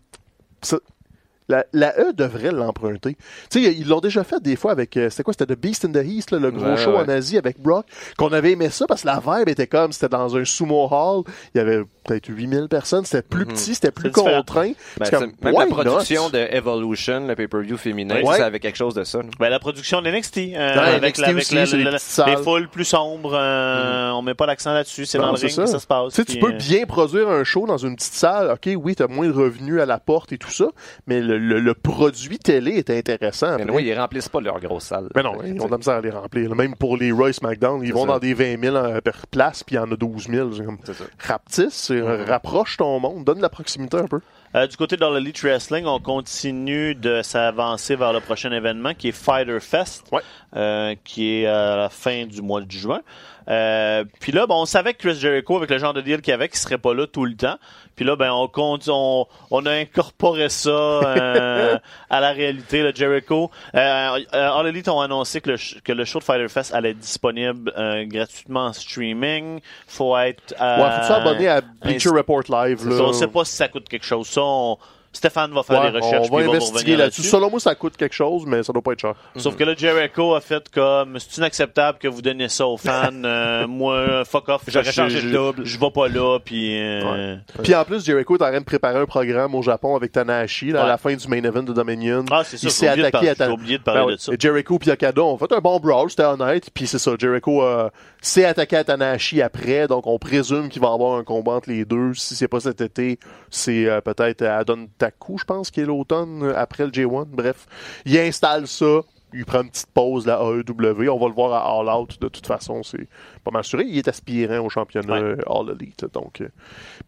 [1.48, 3.16] Ça- La, la E devrait l'emprunter.
[3.50, 4.96] Tu sais, ils l'ont déjà fait des fois avec.
[4.96, 6.98] euh, C'était quoi C'était The Beast in the East, là, le gros Ouais, show ouais.
[7.04, 7.86] en Asie avec Brock.
[8.16, 9.92] Qu'on avait aimé ça parce que la vibe était comme.
[9.92, 11.24] C'était dans un sumo hall.
[11.54, 13.04] Il y avait peut-être 8000 personnes.
[13.04, 14.72] C'était plus petit, c'était plus contraint.
[14.72, 16.30] Ben, C'est c'est- comme, même why la production not?
[16.30, 18.36] de Evolution, le pay-per-view féminin, Ouais.
[18.38, 19.20] ça avait quelque chose de ça.
[19.38, 22.42] Ben, la production de NXT, euh, Ouais, avec, NXT la, avec aussi, la- la- les
[22.42, 25.66] foules plus sombres, euh, on met pas l'accent là-dessus, c'est Non, dans le ring que
[25.66, 26.08] ça se passe.
[26.14, 28.50] Tu sais, puis, tu peux euh, bien produire un show dans une petite salle.
[28.50, 30.66] OK, oui, t'as moins de revenus à la porte et tout ça,
[31.06, 33.56] mais le, le- le produit télé est intéressant.
[33.58, 35.08] Mais oui, ils remplissent pas leur grosse salle.
[35.14, 36.54] Mais non, ils ont de la misère à les remplir.
[36.54, 38.12] Même pour les Royce McDown, ils vont ça.
[38.14, 40.52] dans des 20 000 en- per place, puis il y en a 12 000.
[40.52, 41.04] C'est comme, C'est ça.
[41.18, 44.20] rapetisse, c'est- rapproche ton monde, donne de la proximité un peu.
[44.56, 49.08] Euh, du côté de l'Elite Wrestling, on continue de s'avancer vers le prochain événement qui
[49.08, 50.20] est Fighter Fest, Ouais.
[50.54, 53.00] euh, qui est à la fin du mois de juin.
[53.48, 56.32] Euh, puis là, bon, on savait que Chris Jericho, avec le genre de deal qu'il
[56.32, 57.56] avait, qu'il serait pas là tout le temps.
[57.96, 61.78] Puis là, ben, on, compte- on, on a incorporé ça euh,
[62.10, 62.82] à la réalité.
[62.82, 66.48] Le Jericho, euh, euh, All Elite ont annoncé que le, que le show de Fighter
[66.48, 69.60] Fest allait être disponible euh, gratuitement en streaming.
[69.86, 70.54] Faut être.
[70.60, 72.88] euh, Ouais, faut s'abonner à Bleacher Report Live.
[72.88, 72.96] là.
[72.96, 74.26] ça, on sait pas si ça coûte quelque chose.
[74.26, 74.78] Ça, on-
[75.14, 76.28] Stéphane va faire Ouais, des recherches.
[76.30, 77.22] on puis va investiguer là-dessus.
[77.22, 79.14] Selon moi, ça coûte quelque chose, mais ça doit pas être cher.
[79.36, 83.10] Sauf que là, Jericho a fait comme c'est inacceptable que vous donniez ça aux fans.
[83.24, 84.62] Euh, moi, fuck off.
[84.68, 85.64] J'aurais je- le double.
[85.64, 86.78] Je vais pas là, puis.
[86.78, 90.12] euh, Puis en plus, Jericho est en train de préparer un programme au Japon avec
[90.12, 92.24] Tanahashi là, à la fin du main event de Dominion.
[92.30, 92.66] Ah, c'est ça.
[92.66, 94.16] Il j'ai s'est oublié de attaqué parler- à j'ai Tan- oublié de parler Ben de
[94.16, 94.32] ça.
[94.32, 96.68] Et Jericho et Okada ont fait un bon brawl, c'était honnête.
[96.74, 97.88] Puis c'est ça, Jericho euh,
[98.20, 101.70] s'est attaqué à Tanahashi après, donc on présume qu'il va y avoir un combat entre
[101.70, 102.14] les deux.
[102.14, 103.18] Si c'est pas cet été,
[103.50, 107.26] c'est euh, peut-être à Adon Taku, je pense, qui est l'automne euh, après le J1.
[107.26, 107.66] Bref,
[108.06, 109.00] il installe ça.
[109.36, 111.08] Il prend une petite pause la AEW.
[111.10, 112.84] On va le voir à All Out de toute façon.
[112.84, 113.08] C'est
[113.42, 113.64] pas mal.
[113.84, 115.20] Il est aspirant au championnat Ouais.
[115.22, 116.04] euh, All Elite.
[116.12, 116.48] Donc, euh,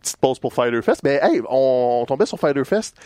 [0.03, 1.03] petite pause pour Fighter Fest.
[1.05, 2.97] Mais hey, on, on tombait sur Fighter Fest.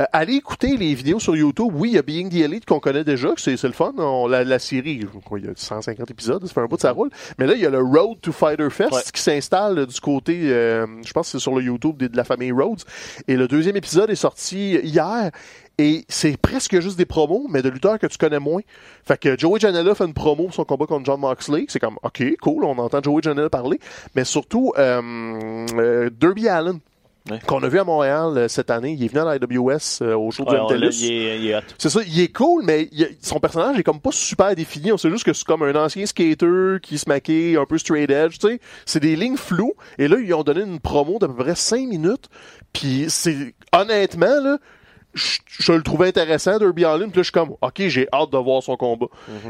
[0.00, 1.72] Euh, allez écouter les vidéos sur YouTube.
[1.74, 3.92] Oui, il y a Being the Elite qu'on connaît déjà, que c'est le fun.
[3.98, 4.92] On- la, la série,
[5.32, 7.10] il y a 150 épisodes, ça fait un bout de ça roule.
[7.38, 9.00] Mais là, il y a le Road to Fighter Fest Ouais.
[9.12, 12.22] qui s'installe du côté, euh, je pense que c'est sur le YouTube de, de la
[12.24, 12.82] famille Rhodes.
[13.26, 15.30] Et le deuxième épisode est sorti hier.
[15.80, 18.62] Et c'est presque juste des promos, mais de lutteurs que tu connais moins.
[19.04, 21.66] Fait que Joey Janela fait une promo pour son combat contre John Moxley.
[21.68, 23.78] C'est comme, OK, cool, on entend Joey Janela parler.
[24.16, 25.00] Mais surtout, euh,
[25.76, 26.80] euh, Derby Allen,
[27.30, 27.38] Ouais.
[27.46, 28.92] qu'on a vu à Montréal euh, cette année.
[28.98, 31.62] Il est venu à l'IWS euh, au show Ouais, du MTLUS.
[31.78, 34.92] C'est ça, il est cool, mais il son personnage est comme pas super défini.
[34.92, 38.10] On sait juste que c'est comme un ancien skater qui se maquille un peu straight
[38.10, 38.60] edge, tu sais.
[38.86, 39.74] C'est des lignes floues.
[39.98, 42.28] Et là, ils ont donné une promo d'à peu près 5 minutes.
[42.72, 44.58] Puis c'est, honnêtement, là,
[45.18, 47.08] je, je le trouvais intéressant, Derby Allin.
[47.08, 49.06] Puis là, je suis comme, OK, j'ai hâte de voir son combat.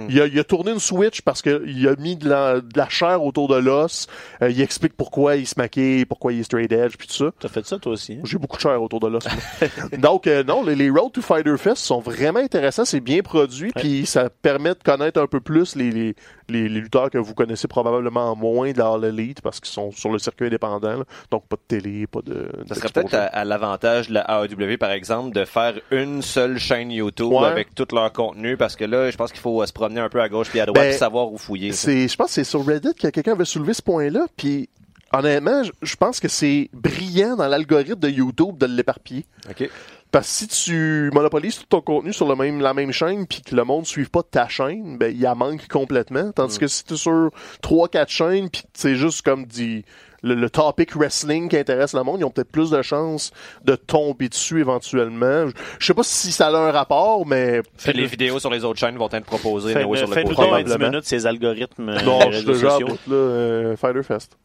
[0.08, 2.88] il, a, il a tourné une switch parce qu'il a mis de la, de la
[2.88, 4.06] chair autour de l'os.
[4.42, 7.30] Euh, il explique pourquoi il se maquille, pourquoi il est straight edge, puis tout ça.
[7.38, 8.14] T'as fait ça, toi aussi.
[8.14, 8.22] hein?
[8.24, 9.24] J'ai beaucoup de chair autour de l'os.
[9.98, 12.84] Donc, euh, non, les, les Road to Fighter Fest sont vraiment intéressants.
[12.84, 16.14] C'est bien produit, puis ça permet de connaître un peu plus les, les,
[16.48, 19.90] les, les lutteurs que vous connaissez probablement moins de la All Elite parce qu'ils sont
[19.92, 20.96] sur le circuit indépendant.
[20.98, 21.04] là.
[21.30, 22.48] Donc, pas de télé, pas de.
[22.68, 26.58] Ça serait peut-être à, à l'avantage de la AEW, par exemple, de faire une seule
[26.58, 27.46] chaîne YouTube Ouais.
[27.46, 30.20] avec tout leur contenu, parce que là, je pense qu'il faut se promener un peu
[30.20, 31.72] à gauche puis à droite Ben, savoir où fouiller.
[31.72, 34.68] C'est, je pense que c'est sur Reddit que quelqu'un avait soulevé ce point-là, puis
[35.12, 39.24] honnêtement, je- je pense que c'est brillant dans l'algorithme de YouTube de l'éparpiller.
[39.50, 39.68] OK.
[40.10, 43.42] Parce que si tu monopolises tout ton contenu sur le même, la même chaîne puis
[43.42, 46.32] que le monde ne suive pas ta chaîne, ben il y a manque complètement.
[46.32, 46.60] Tandis Mm.
[46.60, 47.30] que si tu es sur
[47.62, 49.84] 3-4 chaînes puis que c'est juste comme dit
[50.22, 53.30] le, le topic wrestling qui intéresse le monde, ils ont peut-être plus de chances
[53.64, 55.46] de tomber dessus éventuellement.
[55.46, 58.64] Je, je sais pas si ça a un rapport, mais Fait les vidéos sur les
[58.64, 60.28] autres chaînes vont être proposées anyway, sur le côté.
[60.34, 60.88] donc en 10 probablement.
[60.90, 64.36] minutes ces algorithmes euh, non, je bout, là, euh, Fighter Fest.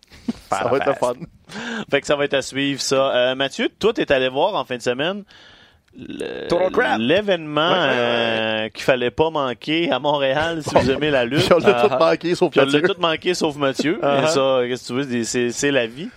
[0.51, 1.13] ça va être le fun.
[1.89, 3.15] Fait que ça va être à suivre, ça.
[3.15, 5.23] Euh, Mathieu, toi, t'es allé voir en fin de semaine le-.
[5.95, 7.95] L'événement Ouais, ouais, ouais.
[7.97, 11.45] euh, qu'il fallait pas manquer à Montréal si vous aimez la lutte.
[11.45, 12.81] Puis on l'a Ah, tout manqué sauf Mathieu.
[12.81, 13.99] tout manqué sauf Mathieu.
[14.23, 16.09] Et ça, qu'est-ce que tu veux, c'est la vie.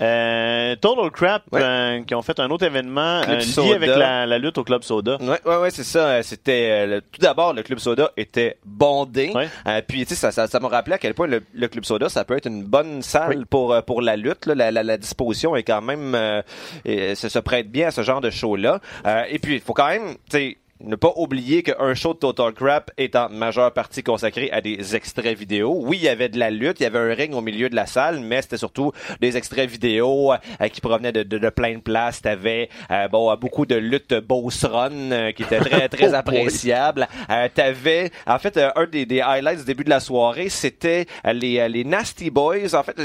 [0.00, 1.60] Euh, Total Crap, Ouais.
[1.62, 4.82] euh, qui ont fait un autre événement euh, lié avec la, la lutte au Club
[4.82, 5.16] Soda.
[5.20, 6.06] Ouais, ouais, ouais, c'est ça.
[6.06, 9.32] Euh, C'était euh, le- tout d'abord le club soda était bondé.
[9.34, 9.48] Ouais.
[9.66, 11.84] Euh, puis tu sais, ça, ça, ça m'a rappelé à quel point le, le club
[11.84, 14.46] soda, ça peut être une bonne salle pour pour la lutte.
[14.46, 14.54] là.
[14.54, 16.42] La, la, la disposition est quand même, euh,
[16.84, 18.80] et ça se prête bien à ce genre de show là.
[19.06, 20.56] Euh, et puis il faut quand même, tu sais.
[20.84, 24.94] Ne pas oublier qu'un show de Total Crap est en majeure partie consacré à des
[24.94, 25.74] extraits vidéo.
[25.80, 27.74] Oui, il y avait de la lutte, il y avait un ring au milieu de
[27.74, 31.76] la salle, mais c'était surtout des extraits vidéo euh, qui provenaient de, de, de plein
[31.76, 32.20] de places.
[32.20, 36.10] T'avais euh, bon euh, beaucoup de lutte boss run euh, qui était très très Oh
[36.10, 36.14] boy.
[36.18, 37.08] appréciable.
[37.54, 41.84] T'avais en fait un des, des highlights du début de la soirée, c'était les les
[41.84, 42.74] Nasty Boys.
[42.74, 42.96] En fait,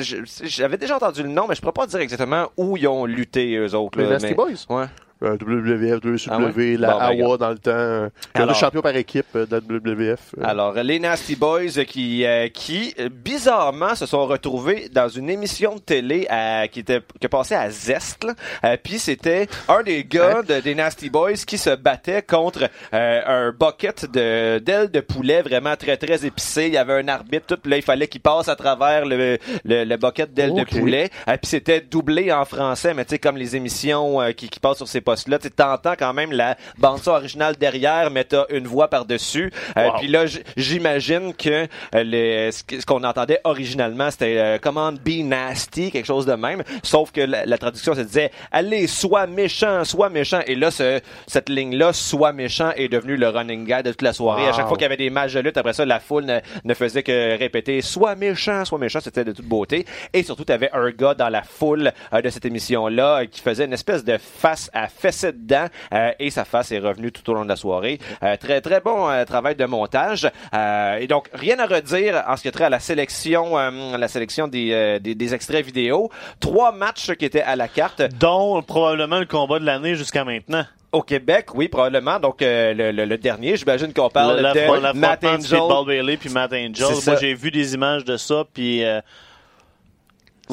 [0.44, 3.56] j'avais déjà entendu le nom, mais je pourrais pas dire exactement où ils ont lutté
[3.56, 3.98] eux autres.
[3.98, 4.66] Les Nasty mais- Boys?
[4.70, 4.86] Ouais.
[5.24, 6.78] Euh, WWF, WCW, Ah ouais?
[6.78, 10.34] la Bon, ben, dans le temps, euh, le champion par équipe de la WWF.
[10.44, 15.76] Alors, les Nasty Boys qui, euh, qui euh, bizarrement, se sont retrouvés dans une émission
[15.76, 18.24] de télé euh, qui était qui passait à Zest.
[18.24, 18.34] là.
[18.64, 23.22] Euh, Puis c'était un des gars de- des Nasty Boys qui se battait contre euh,
[23.26, 26.68] un bucket de d'ailes de poulet vraiment très très épicé.
[26.68, 29.84] Il y avait un arbitre, tout, là il fallait qu'il passe à travers le le,
[29.84, 31.10] le bucket d'ailes de poulet.
[31.28, 34.60] Euh, Puis c'était doublé en français, mais tu sais comme les émissions euh, qui, qui
[34.60, 35.40] passent sur ces poste-là.
[35.40, 39.52] Tu t'entends quand même la bande son originale derrière, mais t'as une voix par-dessus.
[39.78, 39.90] Euh.
[39.98, 40.26] Puis là,
[40.58, 46.26] j'imagine que euh, les- ce qu'on entendait originalement, c'était euh, Command Be Nasty, quelque chose
[46.26, 46.64] de même.
[46.84, 50.40] Sauf que la, la traduction se disait Allez, sois méchant, sois méchant.
[50.48, 54.14] Et là, ce- cette ligne-là, sois méchant, est devenue le running guy de toute la
[54.14, 54.48] soirée.
[54.48, 56.40] À chaque fois qu'il y avait des matchs de lutte, après ça, la foule ne,
[56.64, 59.00] ne faisait que répéter Sois méchant, sois méchant.
[59.02, 59.86] C'était de toute beauté.
[60.14, 63.66] Et surtout, tu avais un gars dans la foule euh, de cette émission-là qui faisait
[63.66, 65.66] une espèce de face à fesser dedans.
[65.94, 68.00] euh, et sa face est revenue tout au long de la soirée.
[68.24, 70.30] Euh, très, très bon euh, travail de montage.
[70.54, 73.98] Euh, et donc, rien à redire en ce qui a trait à la sélection, euh,
[73.98, 76.10] la sélection des, euh, des, des extraits vidéo.
[76.40, 78.02] Trois matchs qui étaient à la carte.
[78.20, 80.64] Dont probablement le combat de l'année jusqu'à maintenant.
[80.92, 82.20] Au Québec, oui, probablement.
[82.20, 85.60] Donc, euh, le, le- le dernier, j'imagine qu'on parle La- de la- Matt Angel.
[85.88, 86.86] Bailey puis Matt Angel.
[87.08, 89.00] Moi, j'ai vu des images de ça, puis euh,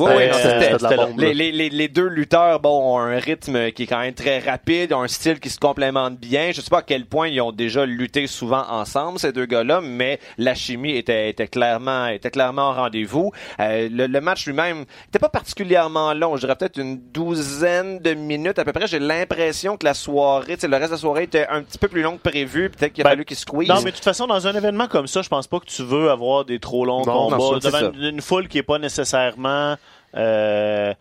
[0.04, 1.20] Oui, c'était de la bombe.
[1.20, 4.38] Les, les, les, les deux lutteurs bon, ont un rythme qui est quand même très
[4.38, 6.52] rapide, ont un style qui se complémente bien.
[6.52, 9.80] Je sais pas à quel point ils ont déjà lutté souvent ensemble, ces deux gars-là,
[9.82, 13.32] mais la chimie était, était clairement était clairement au rendez-vous.
[13.60, 16.36] Euh, le, le match lui-même n'était pas particulièrement long.
[16.36, 18.86] Je dirais peut-être une douzaine de minutes à peu près.
[18.86, 22.02] J'ai l'impression que la soirée, le reste de la soirée était un petit peu plus
[22.02, 22.70] long que prévu.
[22.70, 23.68] Peut-être qu'il a Ben, fallu qu'ils squeeze.
[23.68, 25.82] Non, mais de toute façon, dans un événement comme ça, je pense pas que tu
[25.82, 28.78] veux avoir des trop longs Non, combats non, devant une, une foule qui est pas
[28.78, 29.76] nécessairement.
[30.16, 30.94] Euh,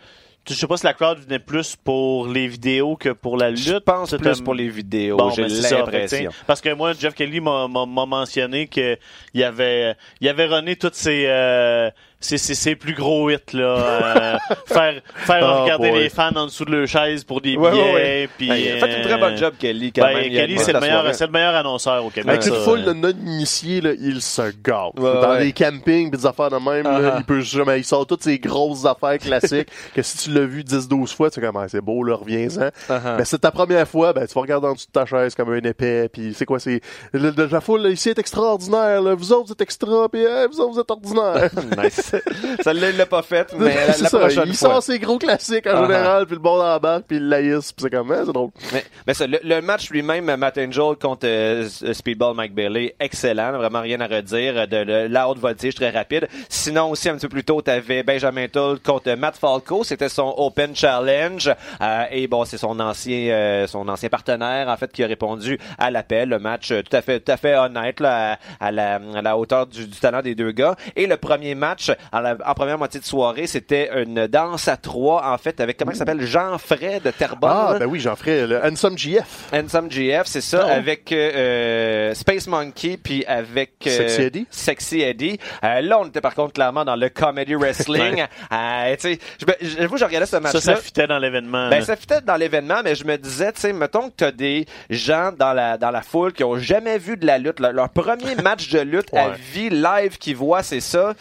[0.48, 3.60] je sais pas si la crowd venait plus pour les vidéos que pour la lutte.
[3.60, 5.18] je pense plus pour les vidéos.
[5.18, 6.32] Bon, J'ai ben, l'impression.
[6.46, 8.98] Parce que moi, Jeff Kelly m'a mentionné que
[9.34, 11.90] il avait, il avait runné toutes ses, euh,
[12.20, 16.00] ses, ses, plus gros hits là, euh, faire faire Oh, regarder boy.
[16.00, 17.84] les fans en dessous de leur chaise pour des Ouais, billets.
[17.84, 18.30] ouais, ouais.
[18.38, 20.32] Puis, Ben, a fait une très euh, bonne job, Kelly, quand ben, même.
[20.32, 22.30] Kelly, c'est le meilleur, c'est le meilleur annonceur au Québec.
[22.42, 22.86] Avec une foule euh.
[22.86, 24.98] de non-initiés, là, il se gâte.
[24.98, 25.44] Ouais, Dans ouais.
[25.46, 27.14] les campings pis des affaires de même, là, Uh-huh.
[27.20, 30.64] il peut jamais, il sort toutes ces grosses affaires classiques que si tu l'as vu
[30.64, 32.70] 10-12 fois, tu sais comment c'est beau, là, reviens-en.
[32.94, 33.18] Uh-huh.
[33.18, 35.54] Mais c'est ta première fois, ben, tu vas regarder en dessous de ta chaise comme
[35.54, 36.82] un épais, puis c'est quoi, c'est,
[37.14, 39.14] la foule, là, ici est extraordinaire, là.
[39.14, 41.50] Vous autres, vous êtes extra, pis hey, vous autres, vous êtes ordinaires.
[41.78, 42.07] Nice.
[42.64, 44.70] ça ne l'a pas fait, mais la, la ça, prochaine il fois.
[44.70, 45.82] sort ses gros classiques en Uh-huh.
[45.88, 48.32] général, puis le bon dans la barre, puis il laïs, pis c'est comme, hein, c'est
[48.34, 48.50] drôle.
[48.74, 53.52] Mais, mais ça, le, le match lui-même, Matt Angel contre euh, Speedball Mike Bailey, excellent,
[53.58, 56.28] vraiment rien à redire, de, de la haute voltige très rapide.
[56.50, 60.34] Sinon aussi un petit peu plus tôt, t'avais Benjamin Toll contre Matt Falco, c'était son
[60.38, 61.50] Open Challenge,
[61.82, 65.60] euh, et bon, c'est son ancien euh, son ancien partenaire en fait qui a répondu
[65.78, 66.30] à l'appel.
[66.30, 69.22] Le match euh, tout à fait tout à fait honnête là, à, à la, à
[69.22, 70.76] la hauteur du, du talent des deux gars.
[70.96, 74.78] Et le premier match en, la- en première moitié de soirée, c'était une danse à
[74.78, 76.22] trois en fait avec comment il s'appelle?
[76.22, 77.52] Jean Fray de Terrebonne.
[77.54, 79.50] Ah, ben oui, j'en ferai le Handsome GF.
[79.54, 80.70] Handsome GF, c'est ça, Non.
[80.70, 84.48] avec euh, euh, Space Monkey puis avec euh, Sexy Eddie.
[84.50, 85.40] Sexy Eddie.
[85.64, 88.26] Euh, là, on était par contre clairement dans le comedy wrestling.
[88.52, 90.60] euh, tu sais, je me- j'avoue, je regardais ce Ça, match-là.
[90.62, 91.70] ça fitait dans l'événement.
[91.70, 94.66] Ben, ça fitait dans l'événement, mais je me disais, tu sais, mettons que t'as des
[94.90, 97.60] gens dans la, dans la foule qui ont jamais vu de la lutte.
[97.60, 101.14] Leur, leur premier match de lutte à vie live qu'ils voient, c'est ça.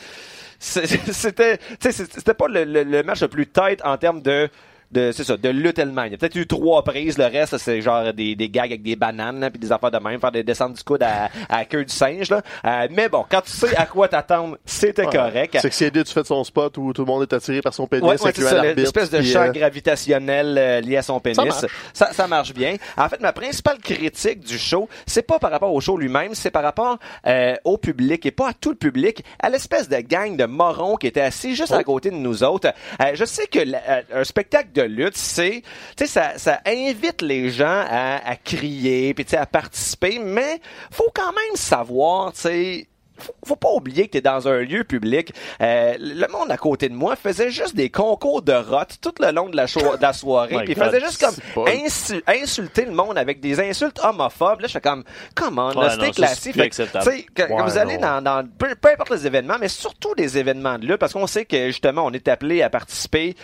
[1.12, 4.48] C'était, c'était pas le, le- le match le plus tight en termes de,
[4.90, 6.06] de c'est ça, de lutte elle-même.
[6.06, 8.82] Il y a peut-être eu trois prises, le reste, c'est genre des, des gags avec
[8.82, 11.84] des bananes, puis des affaires de même, faire des descentes du coude à, à queue
[11.84, 12.42] du singe, là.
[12.64, 15.58] Euh, mais bon, quand tu sais à quoi t'attendre, c'était correct.
[15.60, 17.86] C'est que si fais de son spot où tout le monde est attiré par son
[17.86, 21.20] pénis, Ouais, ouais, c'est ça, l'arbitre, l'espèce de champ euh, gravitationnel euh, lié à son
[21.20, 21.36] pénis.
[21.36, 21.66] Ça marche.
[21.92, 22.76] Ça, ça marche bien.
[22.96, 26.50] En fait, ma principale critique du show, c'est pas par rapport au show lui-même, c'est
[26.50, 30.36] par rapport euh, au public et pas à tout le public, à l'espèce de gang
[30.36, 32.72] de morons qui était assis juste à côté de nous autres.
[33.14, 35.62] Je sais que euh, un spectacle de lutte, c'est,
[35.96, 40.60] tu sais, ça, invite les gens à, à crier, puis à participer, mais
[40.90, 42.88] faut quand même savoir, tu sais
[43.18, 45.32] faut, faut pas oublier que tu es dans un lieu public.
[45.60, 49.30] Euh, le monde à côté de moi faisait juste des concours de rot tout le
[49.32, 50.56] long de la, cho- de la soirée.
[50.64, 54.60] Puis faisait juste comme insu- insulter le monde avec des insultes homophobes.
[54.60, 55.04] Là, je fais comme,
[55.34, 56.54] comment, Ouais, c'était classique.
[56.54, 60.78] Fait quand, vous allez dans, dans peu, peu importe les événements, mais surtout des événements
[60.78, 63.36] de lutte, parce qu'on sait que justement, on est appelé à participer.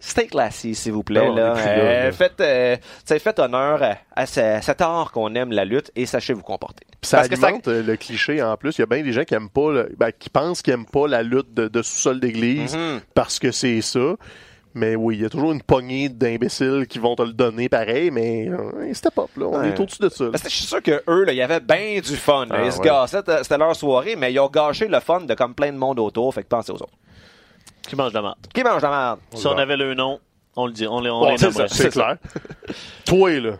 [0.00, 1.26] Stay classy, s'il vous plaît.
[1.26, 1.54] Non, là.
[1.54, 2.12] là, Euh, là.
[2.12, 6.32] faites, euh, faites honneur à, à ce- cet art qu'on aime la lutte et sachez
[6.32, 6.84] vous comporter.
[7.02, 8.76] Ça Parce que ça- alimente euh, le cliché en plus.
[8.76, 10.86] Il y a bien des gens qui aiment pas, le- ben, qui pensent qu'ils aiment
[10.86, 13.00] pas la lutte de, de sous-sol d'église Mhm.
[13.14, 14.16] parce que c'est ça.
[14.74, 18.10] Mais oui, il y a toujours une poignée d'imbéciles qui vont te le donner pareil,
[18.10, 19.46] mais euh, c'était pop, là.
[19.46, 19.68] On Ouais.
[19.70, 20.26] est au-dessus de ça.
[20.30, 22.46] Parce que je suis sûr que eux, là, il y avait bien du fun.
[22.50, 22.84] Ah, ils se ouais.
[22.84, 25.98] gâchaient, c'était leur soirée, mais ils ont gâché le fun de comme plein de monde
[25.98, 26.34] autour.
[26.34, 26.92] Fait que pensez aux autres.
[27.88, 28.38] Qui mange de la marde?
[28.52, 29.18] Qui mange la merde?
[29.34, 30.20] Si on avait le nom,
[30.56, 30.86] on le dit.
[30.86, 32.16] On les, on Bon, les c'est clair.
[33.04, 33.52] Toi, là,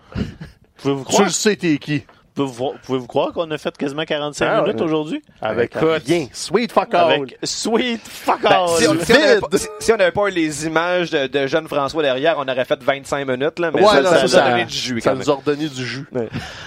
[0.78, 2.04] Pouvez-vous tu le sais t'es qui?
[2.38, 4.82] Pouvez-vous pouvez-vous croire qu'on a fait quasiment 45 Ah, minutes ouais.
[4.82, 5.22] aujourd'hui?
[5.42, 6.02] Avec Écoute.
[6.06, 6.26] rien.
[6.32, 7.12] Sweet fuck all.
[7.12, 8.68] Avec Sweet Fuck Ben, All!
[8.78, 11.46] si on si on pas, si- si on n'avait pas eu les images de, de
[11.46, 14.22] jeune François derrière, on aurait fait 25 minutes, là, mais Ouais, ça, non, ça ça,
[14.22, 16.06] nous ça- a donné du jus, ça quand nous a redonné du jus.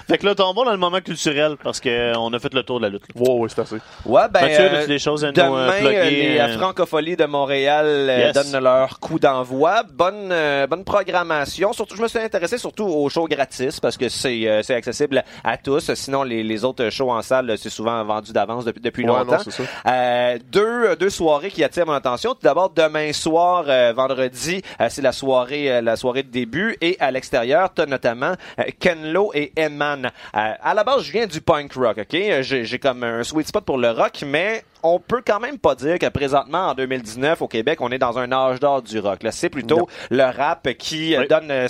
[0.09, 2.85] Fait que là, tombons dans le moment culturel parce qu'on a fait le tour de
[2.85, 3.03] la lutte.
[3.15, 3.75] Ouais, ouais, c'est assez.
[4.05, 6.57] Ouais, ben, Mathieu, euh, des choses à nous demain, euh, plugger, euh, les euh, euh,
[6.57, 9.83] Francopholies de Montréal euh, donnent leur coup d'envoi.
[9.93, 11.71] Bonne, euh, bonne programmation.
[11.73, 15.23] Surtout, je me suis intéressé surtout aux shows gratis parce que c'est euh, c'est accessible
[15.43, 15.93] à tous.
[15.93, 19.37] Sinon, les, les autres shows en salle, c'est souvent vendu d'avance depuis, depuis Ouais, longtemps.
[19.59, 19.65] non.
[19.87, 22.33] Euh, deux, deux soirées qui attirent mon attention.
[22.33, 26.75] Tout d'abord, demain soir, euh, vendredi, euh, c'est la soirée, la soirée de début.
[26.81, 30.11] Et à l'extérieur, t'as notamment euh, Ken Lo et Eman.
[30.33, 32.41] À la base, je viens du punk rock, ok?
[32.41, 35.99] J'ai comme un sweet spot pour le rock, mais on peut quand même pas dire
[35.99, 39.23] que présentement, en 2019, au Québec, on est dans un âge d'or du rock.
[39.23, 39.87] Là, c'est plutôt Non.
[40.09, 41.27] le rap qui euh, Oui.
[41.27, 41.67] donne, euh,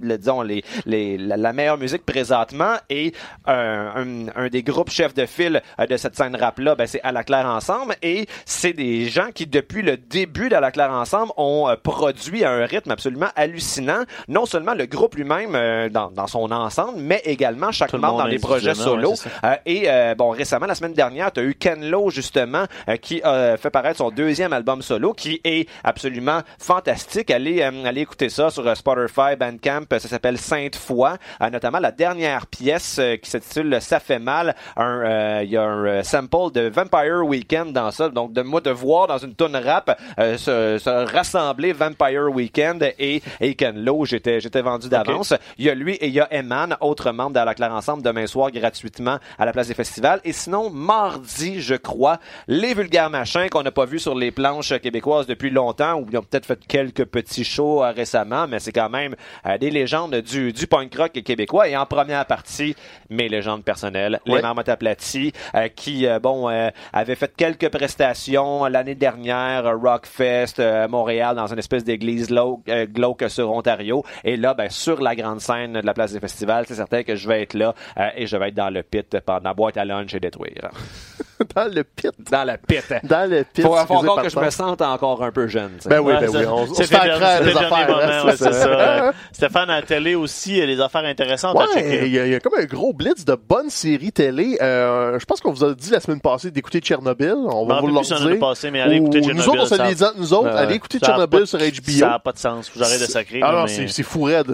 [0.00, 2.74] le, disons, les, les, la, meilleure musique présentement.
[2.88, 3.12] Et
[3.48, 7.00] euh, un, un des groupes chefs de file euh, de cette scène rap-là, ben, c'est
[7.02, 7.94] À la Claire Ensemble.
[8.02, 12.44] Et c'est des gens qui, depuis le début d'À la Claire Ensemble, ont euh, produit
[12.44, 14.04] à un rythme absolument hallucinant.
[14.28, 18.26] Non seulement le groupe lui-même dans, dans son ensemble, mais également chaque le membre dans
[18.26, 19.14] les projets solo.
[19.42, 22.49] ouais, et bon, récemment, la semaine dernière, tu as eu Ken Lo, justement,
[22.88, 27.30] euh, qui a fait paraître son deuxième album solo, qui est absolument fantastique.
[27.30, 29.84] Allez, euh, allez écouter ça sur euh, Spotify, Bandcamp.
[29.90, 31.16] Ça s'appelle Sainte Foi.
[31.42, 34.54] Euh, notamment la dernière pièce euh, qui s'intitule Ça fait mal.
[34.78, 38.08] Euh, Il y a un euh, sample de Vampire Weekend dans ça.
[38.08, 42.82] Donc, de moi, de voir dans une tonne rap euh, se, se rassembler Vampire Weekend
[42.98, 45.34] et, et Ken Lo, j'étais j'étais vendu d'avance.
[45.58, 48.02] Il y a lui et il y a Eman, autre membre de la Claire Ensemble,
[48.02, 50.20] demain soir gratuitement à la place des festivals.
[50.24, 54.78] Et sinon, mardi, je crois, les vulgaires machins qu'on n'a pas vus sur les planches
[54.80, 58.72] québécoises depuis longtemps, ou ils ont peut-être fait quelques petits shows euh, récemment, mais c'est
[58.72, 59.14] quand même
[59.46, 61.68] euh, des légendes du, du punk rock québécois.
[61.68, 62.74] Et en première partie,
[63.08, 64.40] mes légendes personnelles, les.
[64.42, 70.88] Marmottes aplaties, euh, qui, euh, bon, euh, avaient fait quelques prestations l'année dernière, Rockfest, euh,
[70.88, 74.04] Montréal, dans une espèce d'église lau- euh, glauque sur Ontario.
[74.24, 77.16] Et là, ben, sur la grande scène de la place des festivals, c'est certain que
[77.16, 79.84] je vais être là euh, et je vais être dans le pit pendant boîte à
[79.84, 80.70] lunch et détruire.
[81.54, 82.10] Dans le pit.
[82.30, 82.82] Dans le pit.
[83.04, 83.62] Dans le pit.
[83.62, 85.70] Faut, encore que je me sente encore un peu jeune.
[85.86, 86.44] Ben oui, ben oui.
[86.46, 87.98] On, on se c'était fait le dernier- accraire c'était des le dernier affaires.
[87.98, 89.12] hein, ouais, c'est ça.
[89.32, 92.06] Stéphane, à la télé aussi, il y a des affaires intéressantes à Ouais, checker.
[92.06, 94.58] il y, a- il y a comme un gros blitz de bonnes séries télé.
[94.60, 97.34] Euh, je pense qu'on vous a dit la semaine passée d'écouter Tchernobyl.
[97.36, 98.38] On va Je vous le dire.
[98.40, 100.48] passé, mais allez écouter Ou- Tchernobyl, Nous autres, on se ça- les dit nous autres.
[100.48, 101.90] Allez écouter Tchernobyl sur HBO.
[101.98, 102.70] Ça n'a pas de sens.
[102.76, 103.40] J'arrête de sacrer.
[103.42, 104.52] Ah non, mais- c'est c'est fou raide.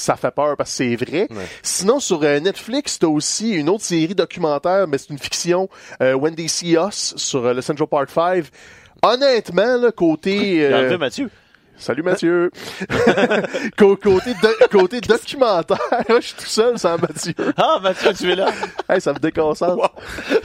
[0.00, 1.28] Ça fait peur parce que c'est vrai.
[1.62, 5.68] Sinon, sur euh, Netflix, t'as aussi une autre série documentaire, mais c'est une fiction,
[6.00, 8.46] euh, When They See Us, sur euh, le Central Park 5.
[9.02, 10.60] Honnêtement, là, côté...
[10.70, 11.28] Euh, Mathieu.
[11.80, 12.50] Salut Mathieu.
[13.78, 15.78] Cô- côté, do- côté documentaire,
[16.08, 17.32] je suis tout seul sans Mathieu.
[17.56, 18.50] Ah, Mathieu, tu es là.
[18.88, 19.90] Hey, ça me déconcentre.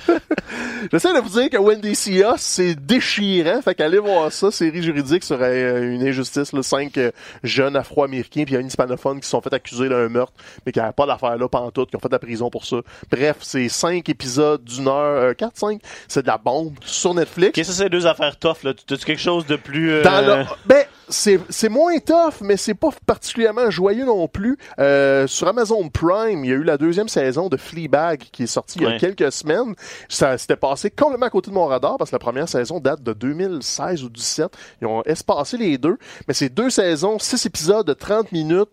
[0.91, 3.61] J'essaie de vous dire que Wendy Sia, c'est déchirant.
[3.61, 6.53] Fait qu'allez voir ça, série juridique sur euh, une injustice.
[6.53, 7.11] Là, cinq euh,
[7.43, 10.33] jeunes afro-américains puis un hispanophone qui se sont fait accuser d'un meurtre,
[10.65, 12.77] mais qui n'avaient pas d'affaire là pantoute, qui ont fait de la prison pour ça.
[13.11, 15.81] Bref, c'est cinq épisodes d'une heure, euh, quatre, cinq.
[16.07, 17.57] C'est de la bombe sur Netflix.
[17.59, 18.73] Ok, ça, c'est deux affaires tough, là.
[18.73, 19.91] Tu as quelque chose de plus.
[19.91, 20.85] euh, Dans le- ben,
[21.25, 24.57] c'est, c'est moins tough, mais c'est pas particulièrement joyeux non plus.
[24.77, 28.47] Euh, sur Amazon Prime, il y a eu la deuxième saison de Fleabag qui est
[28.47, 29.73] sortie il y a quelques semaines.
[30.07, 33.01] Ça s'était passé complètement à côté de mon radar parce que la première saison date
[33.01, 34.55] de 2016 ou 2017.
[34.81, 35.97] Ils ont espacé les deux,
[36.27, 38.69] mais c'est deux saisons, six épisodes de 30 minutes.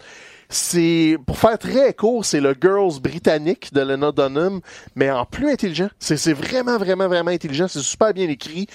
[0.51, 4.61] C'est, pour faire très court, c'est le Girls britannique de Lena Dunham,
[4.95, 5.89] mais en plus intelligent.
[5.99, 7.69] C'est, c'est vraiment, vraiment, vraiment intelligent.
[7.69, 8.69] C'est super bien écrit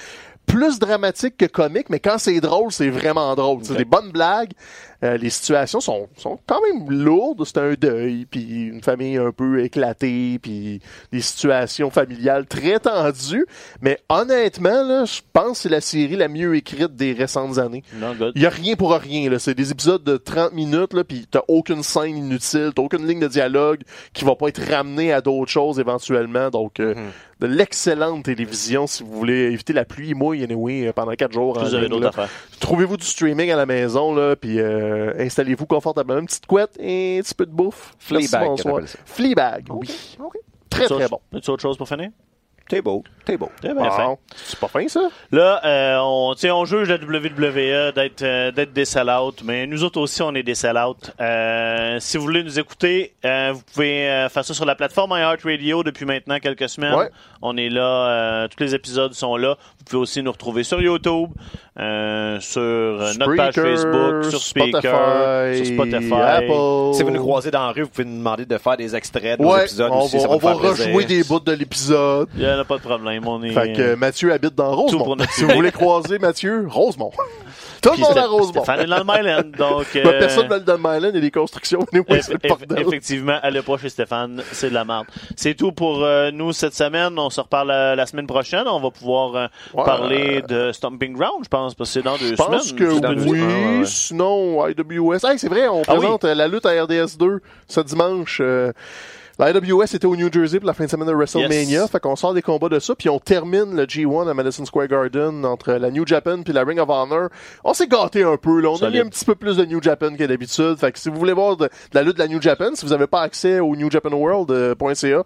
[0.48, 3.60] plus dramatique que comique, mais quand c'est drôle, c'est vraiment drôle.
[3.64, 4.52] C'est des bonnes blagues.
[5.04, 7.44] Euh, les situations sont, sont quand même lourdes.
[7.46, 10.82] C'est un deuil, puis une famille un peu éclatée, puis
[11.12, 13.46] des situations familiales très tendues.
[13.82, 17.84] Mais honnêtement, là, je pense que c'est la série la mieux écrite des récentes années.
[18.36, 19.30] Il y a rien pour rien.
[19.30, 19.38] là.
[19.40, 23.20] C'est des épisodes de 30 minutes, là, puis t'as aucune scène inutile, t'as aucune ligne
[23.20, 23.82] de dialogue
[24.14, 26.50] qui va pas être ramenée à d'autres choses éventuellement.
[26.50, 26.96] Donc, euh,
[27.40, 31.58] de l'excellente télévision si vous voulez éviter la pluie mouille anyway, euh, pendant quatre jours.
[31.58, 32.30] en Vous avez d'autres affaires.
[32.60, 36.20] Trouvez-vous du streaming à la maison, là, puis euh, installez-vous confortablement.
[36.20, 37.94] Une petite couette et un petit peu de bouffe.
[38.00, 38.58] Fleabag.
[39.06, 40.18] Fleabag, oui.
[40.70, 41.22] Très, très bon.
[41.34, 42.10] As-tu autre chose pour finir?
[42.70, 43.50] T'es beau, t'es beau.
[43.62, 44.04] Bien fait.
[44.04, 44.20] Wow.
[44.36, 45.00] C'est pas fin, ça?
[45.32, 50.02] Là, euh, on, on juge la WWE d'être euh, d'être des sell-out, mais nous autres
[50.02, 51.12] aussi, on est des sell-out.
[51.22, 55.84] Euh, si vous voulez nous écouter, euh, vous pouvez faire ça sur la plateforme iHeartRadio
[55.84, 56.94] depuis maintenant quelques semaines.
[56.94, 57.10] Ouais.
[57.42, 59.56] On est là, tous les épisodes sont là.
[59.88, 61.30] Vous pouvez aussi nous retrouver sur YouTube,
[61.80, 66.14] euh, sur euh, notre page Facebook, sur Speaker, Spotify, sur Spotify.
[66.14, 66.94] Apple.
[66.94, 69.40] Si vous nous croisez dans la rue, vous pouvez nous demander de faire des extraits
[69.40, 70.18] de nos Ouais, épisodes on aussi.
[70.18, 72.28] va, on rejouer des bouts de l'épisode.
[72.36, 73.26] Il n'y en a pas de problème.
[73.26, 75.16] On est, Fait que euh, Mathieu habite dans Rosemont.
[75.16, 77.12] notre Si vous voulez croiser Mathieu, Rosemont.
[77.82, 78.64] Tout le monde à Rosemont.
[78.64, 79.86] Stéphane est dans le Myland, donc...
[79.94, 81.86] Ben, euh, Personne dans le Island, il y a des constructions.
[81.94, 85.06] Oui, Eff- eff- effectivement, allez pas chez Stéphane, c'est de la merde.
[85.36, 87.18] C'est tout pour euh, nous cette semaine.
[87.20, 88.68] On se reparle euh, la semaine prochaine.
[88.68, 89.84] On va pouvoir euh, Ouais.
[89.84, 92.76] parler de Stomping Ground, je pense, parce que c'est dans deux Je pense semaines.
[93.02, 93.40] que oui.
[93.40, 93.86] semaines.
[93.86, 95.26] Sinon, IWS.
[95.26, 98.42] Hey, c'est vrai, on Ah présente la lutte à RDS2 ce dimanche.
[99.40, 101.82] Euh, la IWS était au New Jersey pour la fin de semaine de WrestleMania.
[101.82, 101.90] Yes.
[101.92, 102.96] Fait qu'on sort des combats de ça.
[102.96, 106.64] Puis on termine le G1 à Madison Square Garden entre la New Japan puis la
[106.64, 107.30] Ring of Honor.
[107.64, 108.60] On s'est gâté un peu.
[108.62, 108.70] Là.
[108.70, 110.78] On a mis un petit peu plus de New Japan que d'habitude.
[110.78, 112.86] Fait que si vous voulez voir de, de la lutte de la New Japan, si
[112.86, 115.24] vous n'avez pas accès au newjapanworld.ca,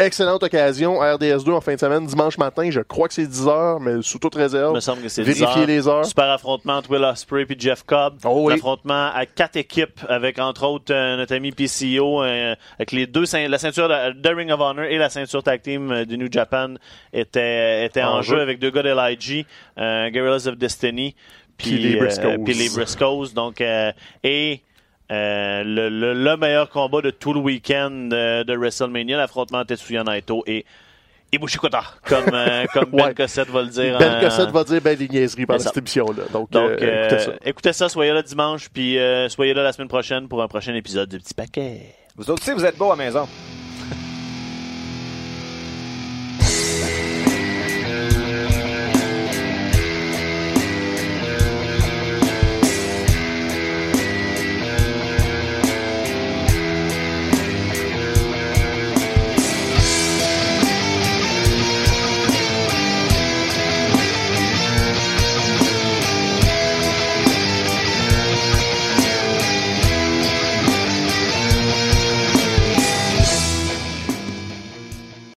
[0.00, 1.00] excellente occasion.
[1.00, 2.68] RDS2 en fin de semaine, dimanche matin.
[2.70, 4.74] Je crois que c'est 10h, mais sous toute réserve.
[4.74, 5.66] me semble que c'est Vérifiez 10 heures.
[5.66, 6.04] les heures.
[6.04, 8.14] Super affrontement entre Will Ospreay puis Jeff Cobb.
[8.24, 8.52] Oh oui.
[8.54, 13.24] L'affrontement à quatre équipes avec entre autres euh, notre ami PCO euh, avec les deux
[13.24, 16.18] ceint- la ceinture de, de Ring of Honor et la ceinture tag team euh, du
[16.18, 16.74] New Japan
[17.12, 18.42] était était en, En jeu jeu.
[18.42, 19.46] avec deux gars de LIG,
[19.78, 21.14] euh, Guerrillas of Destiny
[21.56, 22.44] Puis les euh, Briscoes.
[22.44, 23.92] puis les Briscoes donc euh,
[24.22, 24.60] et
[25.12, 30.02] euh, le, le, le meilleur combat de tout le week-end euh, de WrestleMania, l'affrontement Tetsuya
[30.02, 30.64] Naito et
[31.32, 33.14] Ibushi Kota, comme, euh, comme Ben Ouais.
[33.14, 33.98] Cossette va le dire.
[33.98, 36.24] Ben en- Cossette va dire ben des niaiseries pendant cette émission-là.
[36.32, 37.32] Donc, donc, euh, euh, écoutez ça.
[37.44, 40.74] écoutez ça, soyez là dimanche, puis euh, soyez là la semaine prochaine pour un prochain
[40.74, 41.80] épisode de Petit Paquet.
[42.16, 43.28] Vous autres aussi, vous êtes beaux à la maison.